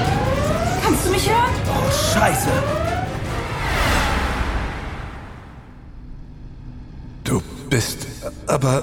[0.85, 1.55] Kannst du mich hören?
[1.69, 2.80] Oh, scheiße.
[7.81, 8.07] Bist.
[8.47, 8.83] Aber.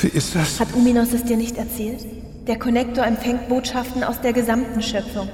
[0.00, 0.58] Wie ist das?
[0.58, 2.04] Hat Uminos es dir nicht erzählt?
[2.46, 5.28] Der Konnektor empfängt Botschaften aus der gesamten Schöpfung.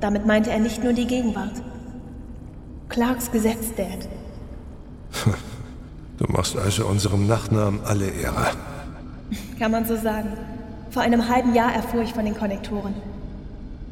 [0.00, 1.62] Damit meinte er nicht nur die Gegenwart.
[2.88, 4.08] Clarks Gesetz, Dad.
[6.16, 8.52] Du machst also unserem Nachnamen alle Ehre.
[9.58, 10.28] Kann man so sagen.
[10.90, 12.94] Vor einem halben Jahr erfuhr ich von den Konnektoren.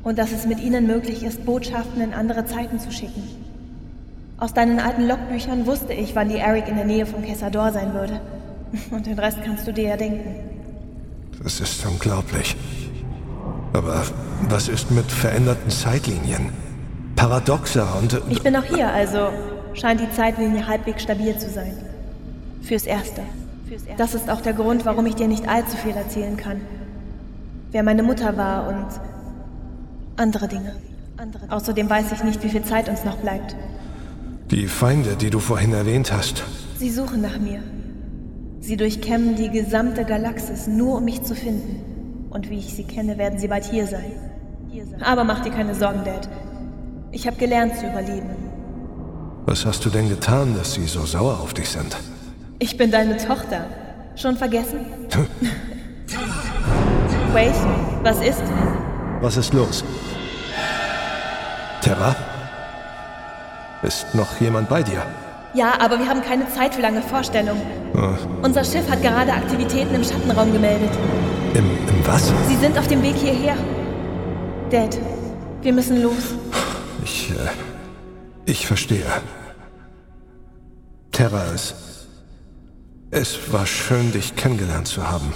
[0.04, 3.41] Und dass es mit ihnen möglich ist, Botschaften in andere Zeiten zu schicken.
[4.42, 7.94] Aus deinen alten Logbüchern wusste ich, wann die Eric in der Nähe von Kessador sein
[7.94, 8.20] würde.
[8.90, 10.34] Und den Rest kannst du dir ja denken.
[11.40, 12.56] Das ist unglaublich.
[13.72, 14.02] Aber
[14.48, 16.48] was ist mit veränderten Zeitlinien?
[17.14, 18.20] Paradoxer und...
[18.30, 19.28] Ich bin noch hier, also
[19.74, 21.76] scheint die Zeitlinie halbwegs stabil zu sein.
[22.62, 23.22] Fürs Erste.
[23.96, 26.60] Das ist auch der Grund, warum ich dir nicht allzu viel erzählen kann.
[27.70, 28.86] Wer meine Mutter war und
[30.16, 30.74] andere Dinge.
[31.48, 33.54] Außerdem weiß ich nicht, wie viel Zeit uns noch bleibt.
[34.52, 36.44] Die Feinde, die du vorhin erwähnt hast.
[36.76, 37.62] Sie suchen nach mir.
[38.60, 42.28] Sie durchkämmen die gesamte Galaxis, nur um mich zu finden.
[42.28, 44.12] Und wie ich sie kenne, werden sie bald hier sein.
[45.00, 46.28] Aber mach dir keine Sorgen, Dad.
[47.12, 48.28] Ich habe gelernt zu überleben.
[49.46, 51.96] Was hast du denn getan, dass sie so sauer auf dich sind?
[52.58, 53.64] Ich bin deine Tochter.
[54.16, 54.80] Schon vergessen?
[57.32, 57.54] Wait,
[58.02, 58.42] was ist?
[59.22, 59.82] Was ist los?
[61.80, 62.14] Terra?
[63.82, 65.02] Ist noch jemand bei dir?
[65.54, 67.60] Ja, aber wir haben keine Zeit für lange Vorstellungen.
[67.94, 70.90] Ah, Unser Schiff hat gerade Aktivitäten im Schattenraum gemeldet.
[71.54, 72.32] Im, Im was?
[72.48, 73.56] Sie sind auf dem Weg hierher.
[74.70, 74.98] Dad,
[75.60, 76.34] wir müssen los.
[77.04, 77.34] Ich, äh,
[78.46, 79.04] ich verstehe.
[81.10, 81.74] Terra, es,
[83.10, 85.34] es war schön, dich kennengelernt zu haben.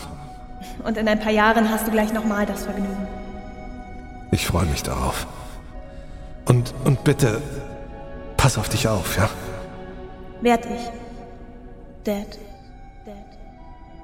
[0.85, 3.07] Und in ein paar Jahren hast du gleich nochmal das Vergnügen.
[4.31, 5.27] Ich freue mich darauf.
[6.47, 7.43] Und, und bitte,
[8.37, 9.29] pass auf dich auf, ja?
[10.41, 10.91] Werd ich.
[12.05, 12.39] Dad.
[13.05, 13.17] Dad.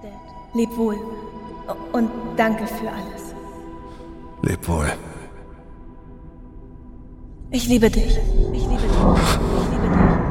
[0.02, 0.12] Dad.
[0.54, 0.96] Leb wohl.
[1.92, 3.34] Und danke für alles.
[4.42, 4.92] Leb wohl.
[7.50, 8.18] Ich liebe dich.
[8.52, 8.90] Ich liebe dich.
[8.92, 10.22] Ich liebe dich.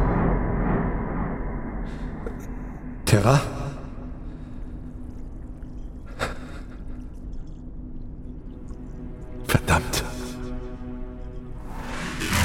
[3.06, 3.40] Terra?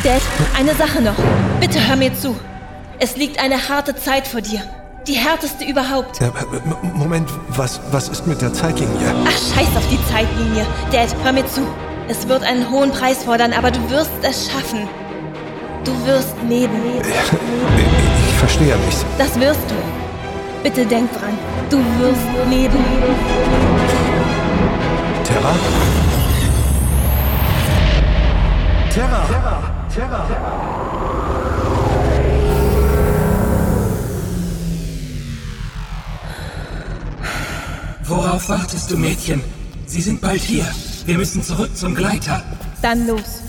[0.07, 0.22] Dad,
[0.57, 1.16] eine Sache noch.
[1.59, 2.36] Bitte hör mir zu.
[3.00, 4.62] Es liegt eine harte Zeit vor dir.
[5.09, 6.20] Die härteste überhaupt.
[6.20, 6.30] Ja,
[6.94, 9.12] Moment, was, was ist mit der Zeitlinie?
[9.26, 10.64] Ach, scheiß auf die Zeitlinie.
[10.92, 11.62] Dad, hör mir zu.
[12.07, 14.88] Es wird einen hohen Preis fordern, aber du wirst es schaffen.
[15.82, 17.00] Du wirst leben.
[17.00, 19.04] Ich verstehe nicht.
[19.18, 19.74] Das wirst du.
[20.62, 21.36] Bitte denk dran.
[21.68, 22.78] Du wirst leben.
[25.24, 25.54] Terra?
[28.94, 29.26] Terra!
[29.26, 29.75] Terra!
[38.05, 39.42] Worauf wartest du, Mädchen?
[39.86, 40.66] Sie sind bald hier.
[41.07, 42.42] Wir müssen zurück zum Gleiter.
[42.82, 43.42] Dann los.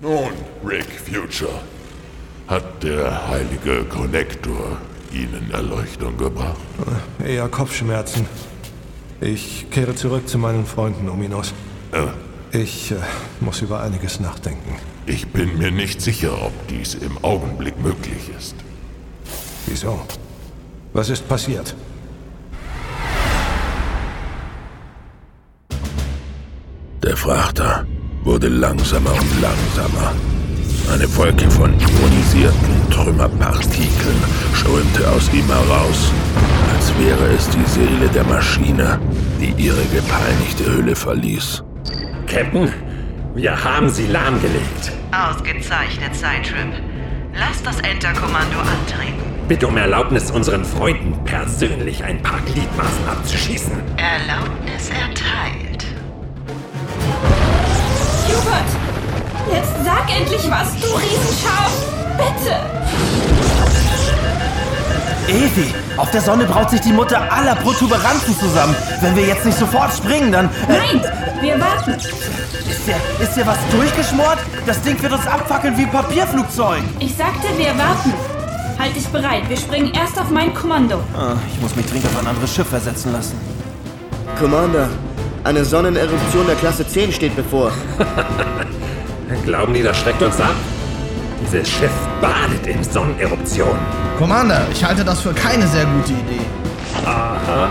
[0.00, 0.30] Nun,
[0.64, 1.60] Rick Future,
[2.46, 4.78] hat der heilige Konnektor
[5.12, 6.56] Ihnen Erleuchtung gebracht?
[7.22, 8.26] Eher Kopfschmerzen.
[9.20, 11.52] Ich kehre zurück zu meinen Freunden, Ominos.
[12.52, 12.96] Ich äh,
[13.40, 14.76] muss über einiges nachdenken.
[15.06, 18.54] Ich bin mir nicht sicher, ob dies im Augenblick möglich ist.
[19.66, 20.00] Wieso?
[20.92, 21.74] Was ist passiert?
[27.02, 27.86] Der Frachter
[28.22, 30.12] wurde langsamer und langsamer.
[30.92, 34.22] Eine Wolke von ionisierten Trümmerpartikeln
[34.54, 36.12] strömte aus ihm heraus,
[36.74, 38.98] als wäre es die Seele der Maschine,
[39.40, 41.62] die ihre gepeinigte Hülle verließ.
[42.26, 42.72] Captain,
[43.34, 44.92] wir haben sie lahmgelegt.
[45.12, 46.72] Ausgezeichnet, Cytrip.
[47.34, 49.22] Lass das Enter-Kommando antreten.
[49.46, 53.72] Bitte um Erlaubnis, unseren Freunden persönlich ein paar Gliedmaßen abzuschießen.
[53.96, 55.86] Erlaubnis erteilt.
[60.18, 61.70] Endlich was, du Riesenschaf!
[62.16, 62.56] Bitte!
[65.28, 68.74] Evi, auf der Sonne braut sich die Mutter aller Protuberanzen zusammen.
[69.00, 70.46] Wenn wir jetzt nicht sofort springen, dann...
[70.46, 71.02] Äh, Nein,
[71.40, 71.92] wir warten.
[71.92, 74.38] Ist dir, ist dir was durchgeschmort?
[74.66, 76.82] Das Ding wird uns abfackeln wie ein Papierflugzeug.
[76.98, 78.14] Ich sagte, wir warten.
[78.78, 80.96] Halt dich bereit, wir springen erst auf mein Kommando.
[81.14, 83.38] Ah, ich muss mich dringend auf ein anderes Schiff versetzen lassen.
[84.38, 84.88] Commander,
[85.44, 87.72] eine Sonneneruption der Klasse 10 steht bevor.
[89.44, 90.54] Glauben die, das schreckt uns ab?
[91.42, 93.78] Dieses Schiff badet in Sonneneruption.
[94.18, 96.46] Commander, ich halte das für keine sehr gute Idee.
[97.04, 97.68] Aha.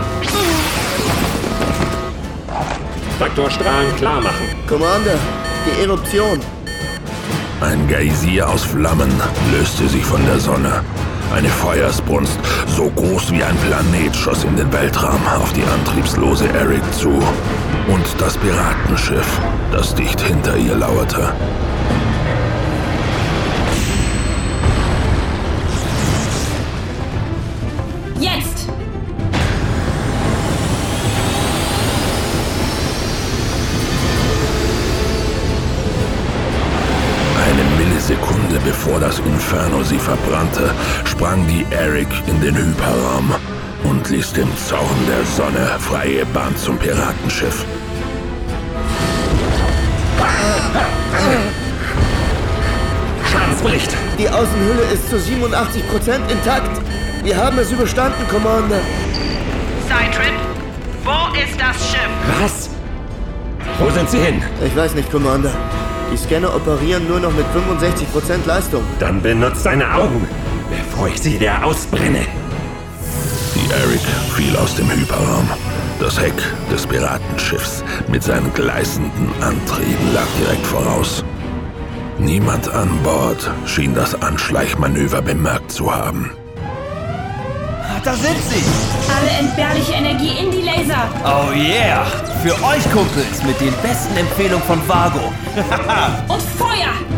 [3.18, 4.46] Faktorstrahlen klar machen.
[4.68, 5.18] Commander,
[5.66, 6.40] die Eruption.
[7.60, 9.10] Ein Geysir aus Flammen
[9.52, 10.84] löste sich von der Sonne.
[11.34, 12.38] Eine Feuersbrunst,
[12.68, 17.20] so groß wie ein Planet, schoss in den Weltraum auf die antriebslose Eric zu.
[17.88, 19.40] Und das Piratenschiff,
[19.72, 21.32] das dicht hinter ihr lauerte.
[28.20, 28.68] Jetzt!
[37.42, 40.70] Eine Millisekunde bevor das Inferno sie verbrannte,
[41.06, 43.34] sprang die Eric in den Hyperraum
[43.84, 47.64] und ließ dem Zorn der Sonne freie Bahn zum Piratenschiff.
[53.30, 53.90] Schadensbericht.
[54.18, 56.80] Die Außenhülle ist zu 87% intakt.
[57.22, 58.80] Wir haben es überstanden, Commander.
[59.86, 60.34] Cytrip,
[61.04, 62.10] wo ist das Schiff?
[62.40, 62.70] Was?
[63.78, 64.42] Wo sind sie hin?
[64.64, 65.52] Ich weiß nicht, Commander.
[66.12, 68.82] Die Scanner operieren nur noch mit 65% Leistung.
[68.98, 70.26] Dann benutzt deine Augen,
[70.70, 72.24] bevor ich sie dir ausbrenne.
[73.54, 74.00] Die Eric
[74.34, 75.48] fiel aus dem Hyperraum.
[76.00, 76.34] Das Heck
[76.70, 81.24] des Piratenschiffs mit seinen gleißenden Antrieben lag direkt voraus.
[82.18, 86.30] Niemand an Bord schien das Anschleichmanöver bemerkt zu haben.
[88.04, 88.62] Da sind sie!
[89.12, 91.08] Alle entbehrliche Energie in die Laser!
[91.24, 92.04] Oh yeah!
[92.42, 95.32] Für euch Kumpels mit den besten Empfehlungen von Vago.
[96.28, 97.17] Und Feuer!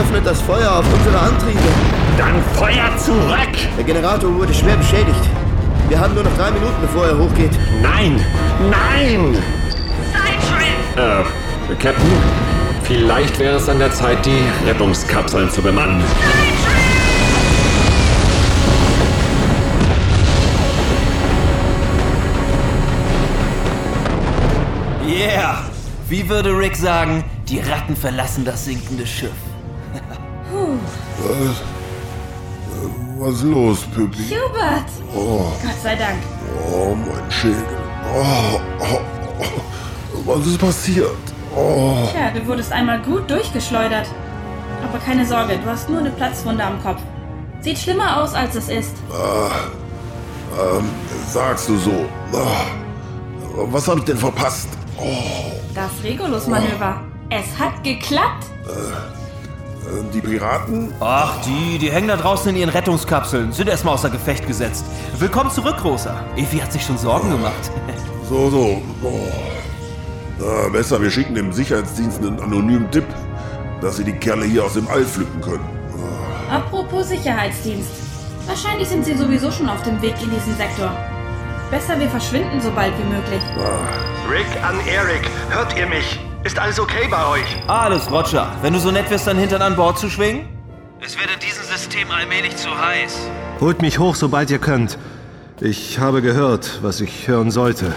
[0.00, 1.60] Eröffnet das Feuer auf unsere Antriebe.
[2.16, 3.54] Dann Feuer zurück!
[3.76, 5.28] Der Generator wurde schwer beschädigt.
[5.90, 7.50] Wir haben nur noch drei Minuten, bevor er hochgeht.
[7.82, 8.18] Nein!
[8.70, 9.36] Nein!
[10.10, 10.96] Cytrip!
[10.96, 12.12] Äh, Captain,
[12.84, 16.02] vielleicht wäre es an der Zeit, die Rettungskapseln zu bemannen.
[25.06, 25.64] Yeah!
[26.08, 29.32] Wie würde Rick sagen, die Ratten verlassen das sinkende Schiff.
[31.22, 31.62] Was?
[33.18, 34.24] Was ist los, Püppi?
[34.30, 34.86] Hubert!
[35.14, 36.18] Oh, Gott sei Dank.
[36.72, 37.62] oh, mein Schädel.
[38.14, 39.00] Oh, oh,
[39.40, 40.22] oh.
[40.24, 41.10] Was ist passiert?
[41.54, 42.08] Oh.
[42.12, 44.06] Tja, du wurdest einmal gut durchgeschleudert.
[44.82, 47.00] Aber keine Sorge, du hast nur eine Platzwunde am Kopf.
[47.60, 48.96] Sieht schlimmer aus, als es ist.
[49.12, 49.50] Ah,
[50.78, 50.88] ähm,
[51.28, 52.06] sagst du so.
[52.32, 52.64] Ah,
[53.70, 54.68] was habe ich denn verpasst?
[54.96, 57.02] Oh, Das Regulus-Manöver.
[57.28, 58.46] Es hat geklappt.
[58.66, 59.19] äh,
[60.12, 60.92] die Piraten?
[61.00, 64.84] Ach, die, die hängen da draußen in ihren Rettungskapseln, sind erstmal außer Gefecht gesetzt.
[65.18, 66.24] Willkommen zurück, Rosa.
[66.36, 67.70] Evi hat sich schon Sorgen gemacht.
[68.28, 68.80] So, so.
[69.02, 69.26] Oh.
[70.38, 73.06] Na, besser, wir schicken dem Sicherheitsdienst einen anonymen Tipp,
[73.80, 75.64] dass sie die Kerle hier aus dem All pflücken können.
[76.48, 77.90] Apropos Sicherheitsdienst.
[78.46, 80.92] Wahrscheinlich sind sie sowieso schon auf dem Weg in diesen Sektor.
[81.72, 83.42] Besser, wir verschwinden so bald wie möglich.
[84.30, 86.20] Rick an Eric, hört ihr mich?
[86.42, 87.68] Ist alles okay bei euch?
[87.68, 88.50] Alles, Roger.
[88.62, 90.48] Wenn du so nett wirst, dein Hintern an Bord zu schwingen?
[91.04, 93.28] Es wird in diesem System allmählich zu heiß.
[93.60, 94.96] Holt mich hoch, sobald ihr könnt.
[95.60, 97.92] Ich habe gehört, was ich hören sollte.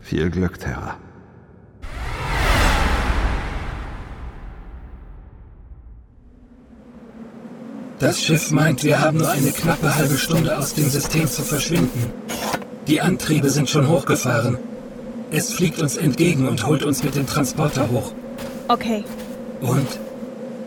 [0.00, 0.96] Viel Glück, Terra.
[7.98, 12.12] Das Schiff meint, wir haben nur eine knappe halbe Stunde aus dem System zu verschwinden.
[12.86, 14.58] Die Antriebe sind schon hochgefahren.
[15.32, 18.12] Es fliegt uns entgegen und holt uns mit dem Transporter hoch.
[18.68, 19.04] Okay,
[19.62, 19.86] Und?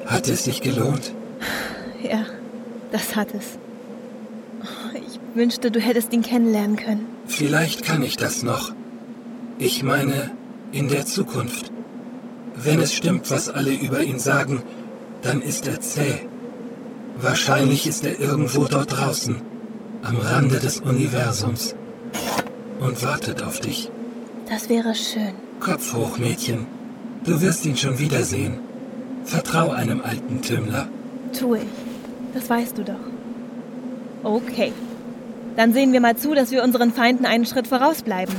[0.05, 1.13] Hat es sich gelohnt?
[2.03, 2.23] Ja,
[2.91, 3.57] das hat es.
[4.93, 7.07] Ich wünschte, du hättest ihn kennenlernen können.
[7.25, 8.73] Vielleicht kann ich das noch.
[9.57, 10.29] Ich meine,
[10.71, 11.71] in der Zukunft.
[12.55, 14.61] Wenn es stimmt, was alle über ihn sagen,
[15.23, 16.27] dann ist er zäh.
[17.17, 19.41] Wahrscheinlich ist er irgendwo dort draußen,
[20.03, 21.75] am Rande des Universums.
[22.79, 23.89] Und wartet auf dich.
[24.47, 25.33] Das wäre schön.
[25.59, 26.67] Kopf hoch, Mädchen.
[27.23, 28.59] Du wirst ihn schon wiedersehen.
[29.23, 30.87] Vertrau einem alten Tümmler.
[31.37, 31.63] Tu ich.
[32.33, 32.93] Das weißt du doch.
[34.23, 34.71] Okay.
[35.55, 38.35] Dann sehen wir mal zu, dass wir unseren Feinden einen Schritt vorausbleiben.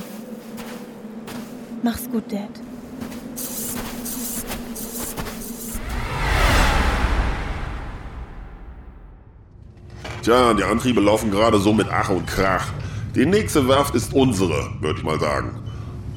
[1.82, 2.50] Mach's gut, Dad.
[10.22, 12.66] Tja, die Antriebe laufen gerade so mit Ach und Krach.
[13.14, 15.65] Die nächste Werft ist unsere, würde ich mal sagen.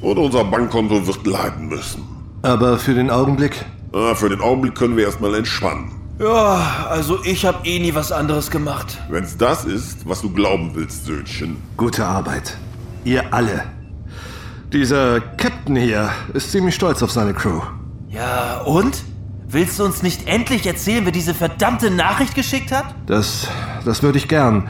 [0.00, 2.02] Und unser Bankkonto wird leiden müssen.
[2.42, 3.64] Aber für den Augenblick?
[3.92, 5.92] Ah, für den Augenblick können wir erstmal entspannen.
[6.18, 8.98] Ja, also ich habe eh nie was anderes gemacht.
[9.08, 11.56] Wenn's das ist, was du glauben willst, Söhnchen.
[11.76, 12.56] Gute Arbeit.
[13.04, 13.64] Ihr alle.
[14.72, 17.60] Dieser Captain hier ist ziemlich stolz auf seine Crew.
[18.08, 19.02] Ja, und?
[19.48, 22.94] Willst du uns nicht endlich erzählen, wer diese verdammte Nachricht geschickt hat?
[23.06, 23.48] Das,
[23.84, 24.68] das würde ich gern.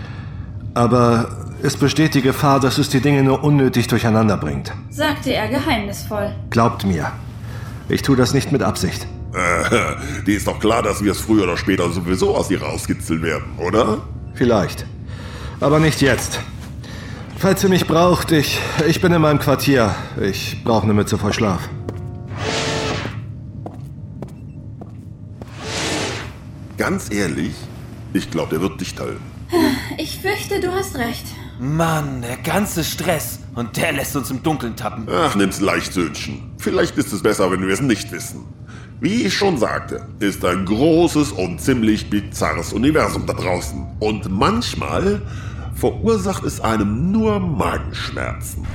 [0.73, 4.73] Aber es besteht die Gefahr, dass es die Dinge nur unnötig durcheinander bringt.
[4.91, 6.35] sagte er geheimnisvoll.
[6.51, 7.13] Glaubt mir.
[7.89, 9.07] Ich tue das nicht mit Absicht.
[9.33, 9.95] Äh,
[10.27, 13.45] die ist doch klar, dass wir es früher oder später sowieso aus ihr rauskitzeln werden,
[13.59, 13.99] oder?
[14.35, 14.85] Vielleicht.
[15.61, 16.41] Aber nicht jetzt.
[17.39, 18.59] Falls ihr mich braucht, ich,
[18.89, 19.95] ich bin in meinem Quartier.
[20.21, 21.69] Ich brauche eine Mütze voll Schlaf.
[26.77, 27.53] Ganz ehrlich,
[28.13, 29.23] ich glaube, der wird dicht halten.
[29.97, 31.27] Ich fürchte, du hast recht.
[31.61, 33.39] Mann, der ganze Stress.
[33.55, 35.07] Und der lässt uns im Dunkeln tappen.
[35.13, 36.53] Ach, nimm's leicht, Söhnchen.
[36.57, 38.47] Vielleicht ist es besser, wenn wir es nicht wissen.
[39.01, 43.87] Wie ich schon sagte, ist ein großes und ziemlich bizarres Universum da draußen.
[43.99, 45.21] Und manchmal
[45.75, 48.67] verursacht es einem nur Magenschmerzen.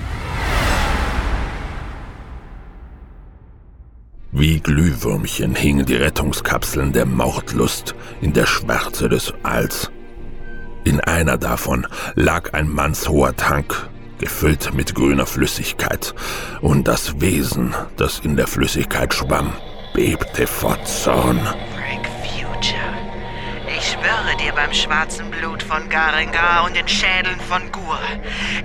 [4.31, 9.89] Wie Glühwürmchen hingen die Rettungskapseln der Mordlust in der Schwärze des Alls.
[10.86, 16.13] In einer davon lag ein mannshoher Tank, gefüllt mit grüner Flüssigkeit,
[16.61, 19.51] und das Wesen, das in der Flüssigkeit schwamm,
[19.95, 21.39] bebte vor Zorn.
[21.75, 22.93] Rick Future.
[23.75, 27.97] Ich schwöre dir beim schwarzen Blut von Garengar und den Schädeln von Gur.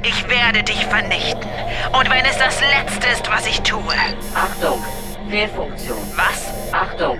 [0.03, 1.51] Ich werde dich vernichten.
[1.99, 3.95] Und wenn es das Letzte ist, was ich tue.
[4.35, 4.85] Achtung,
[5.31, 5.97] Fehlfunktion.
[6.17, 6.75] Was?
[6.75, 7.19] Achtung,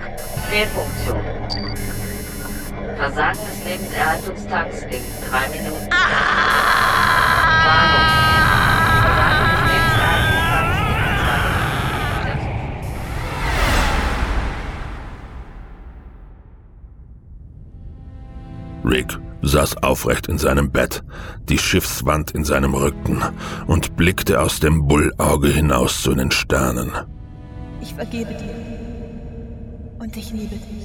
[0.51, 1.70] Fehlfunktion.
[3.01, 5.89] Versagen des Lebenserhaltungstanks in drei Minuten.
[7.65, 8.05] Warnung.
[9.01, 10.85] Versagen des Lebenserhaltungstanks
[12.35, 12.37] in
[18.83, 21.03] zwei Rick saß aufrecht in seinem Bett,
[21.49, 23.23] die Schiffswand in seinem Rücken
[23.65, 26.91] und blickte aus dem Bullauge hinaus zu den Sternen.
[27.81, 28.53] Ich vergebe dir.
[29.97, 30.80] Und ich liebe dich.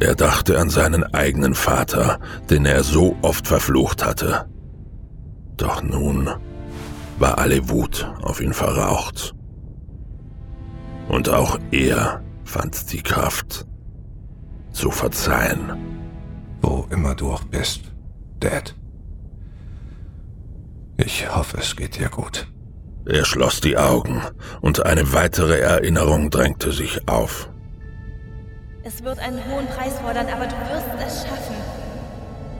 [0.00, 2.18] Er dachte an seinen eigenen Vater,
[2.50, 4.46] den er so oft verflucht hatte.
[5.56, 6.28] Doch nun
[7.18, 9.34] war alle Wut auf ihn verraucht.
[11.08, 13.66] Und auch er fand die Kraft
[14.72, 15.72] zu verzeihen.
[16.60, 17.92] Wo immer du auch bist,
[18.40, 18.74] Dad.
[20.96, 22.46] Ich hoffe, es geht dir gut.
[23.06, 24.22] Er schloss die Augen
[24.60, 27.50] und eine weitere Erinnerung drängte sich auf.
[28.86, 31.56] Es wird einen hohen Preis fordern, aber du wirst es schaffen.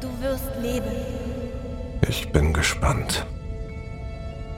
[0.01, 0.91] Du wirst leben.
[2.09, 3.27] Ich bin gespannt.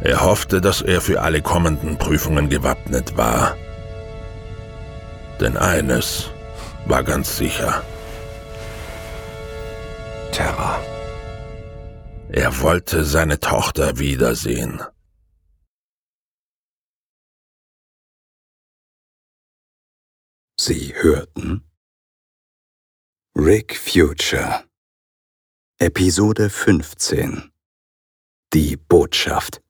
[0.01, 3.57] Er hoffte, dass er für alle kommenden Prüfungen gewappnet war.
[5.41, 6.31] Denn eines
[6.87, 7.83] war ganz sicher.
[10.31, 10.79] Terra.
[12.29, 14.83] Er wollte seine Tochter wiedersehen.
[20.59, 21.63] Sie hörten
[23.37, 24.65] Rick Future
[25.79, 27.53] Episode 15
[28.55, 29.61] Die Botschaft.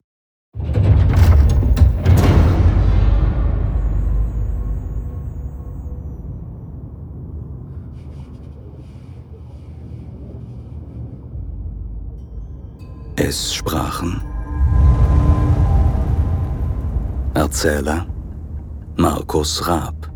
[13.17, 14.23] Es sprachen
[17.35, 18.07] Erzähler
[18.97, 20.16] Markus Raab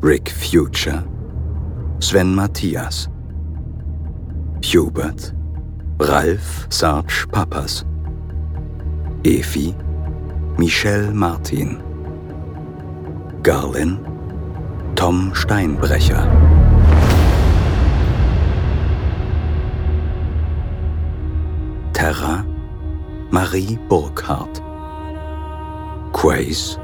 [0.00, 1.04] Rick Future,
[2.00, 3.08] Sven Matthias,
[4.62, 5.32] Hubert,
[5.98, 7.84] Ralf Sarge Pappas,
[9.22, 9.74] Efi,
[10.58, 11.82] Michelle Martin,
[13.42, 14.14] Garlin.
[14.94, 16.22] Tom Steinbrecher.
[21.92, 22.46] Terra.
[23.30, 24.62] Marie Burkhardt.
[26.12, 26.78] Quace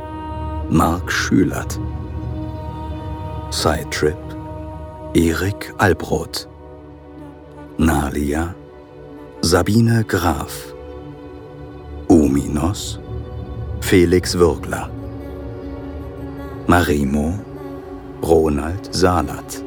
[0.68, 1.78] Mark Schülert
[3.50, 4.16] Sidetrip
[5.12, 6.46] Erik Albroth
[7.78, 8.54] Nalia
[9.42, 10.72] Sabine Graf
[12.08, 13.00] Uminos
[13.80, 14.88] Felix Würgler
[16.68, 17.40] Marimo
[18.22, 19.64] Ronald Salat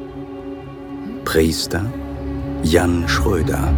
[1.26, 1.84] Priester
[2.62, 3.68] Jan Schröder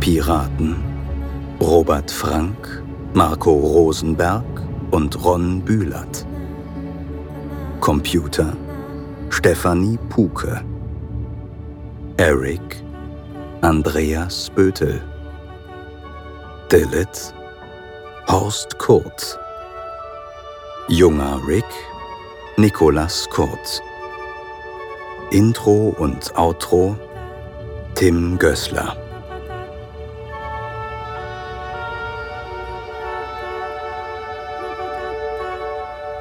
[0.00, 0.76] Piraten
[1.60, 4.55] Robert Frank, Marco Rosenberg
[4.90, 6.26] und Ron Bühlert.
[7.80, 8.56] Computer
[9.30, 10.62] Stefanie Puke.
[12.16, 12.82] Eric
[13.60, 15.00] Andreas Bötel.
[16.70, 17.34] Dilith
[18.28, 19.38] Horst Kurt.
[20.88, 21.64] Junger Rick
[22.56, 23.82] Nikolas Kurt.
[25.30, 26.96] Intro und Outro
[27.94, 29.05] Tim Gößler.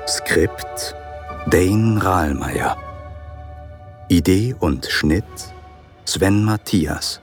[0.07, 0.95] Skript
[1.47, 2.77] Dane Rahlmeier.
[4.07, 5.23] Idee und Schnitt
[6.05, 7.19] Sven Matthias.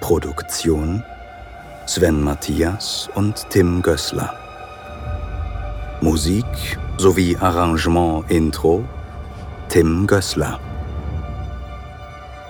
[0.00, 1.02] Produktion
[1.86, 4.32] Sven Matthias und Tim Gößler.
[6.00, 8.84] Musik sowie Arrangement Intro
[9.68, 10.60] Tim Gößler.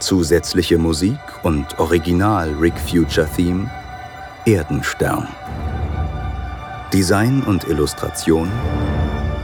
[0.00, 3.70] Zusätzliche Musik und Original Rick Future Theme
[4.44, 5.26] Erdenstern.
[6.92, 8.50] Design und Illustration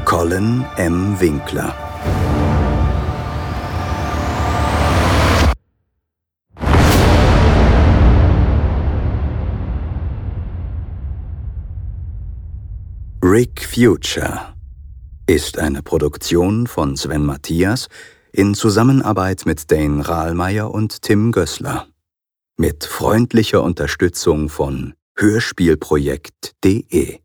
[0.04, 1.14] Colin M.
[1.20, 1.72] Winkler.
[13.22, 14.54] Rick Future
[15.28, 17.86] ist eine Produktion von Sven Matthias
[18.32, 21.86] in Zusammenarbeit mit Dane Rahlmeier und Tim Gößler.
[22.56, 27.20] Mit freundlicher Unterstützung von hörspielprojekt.de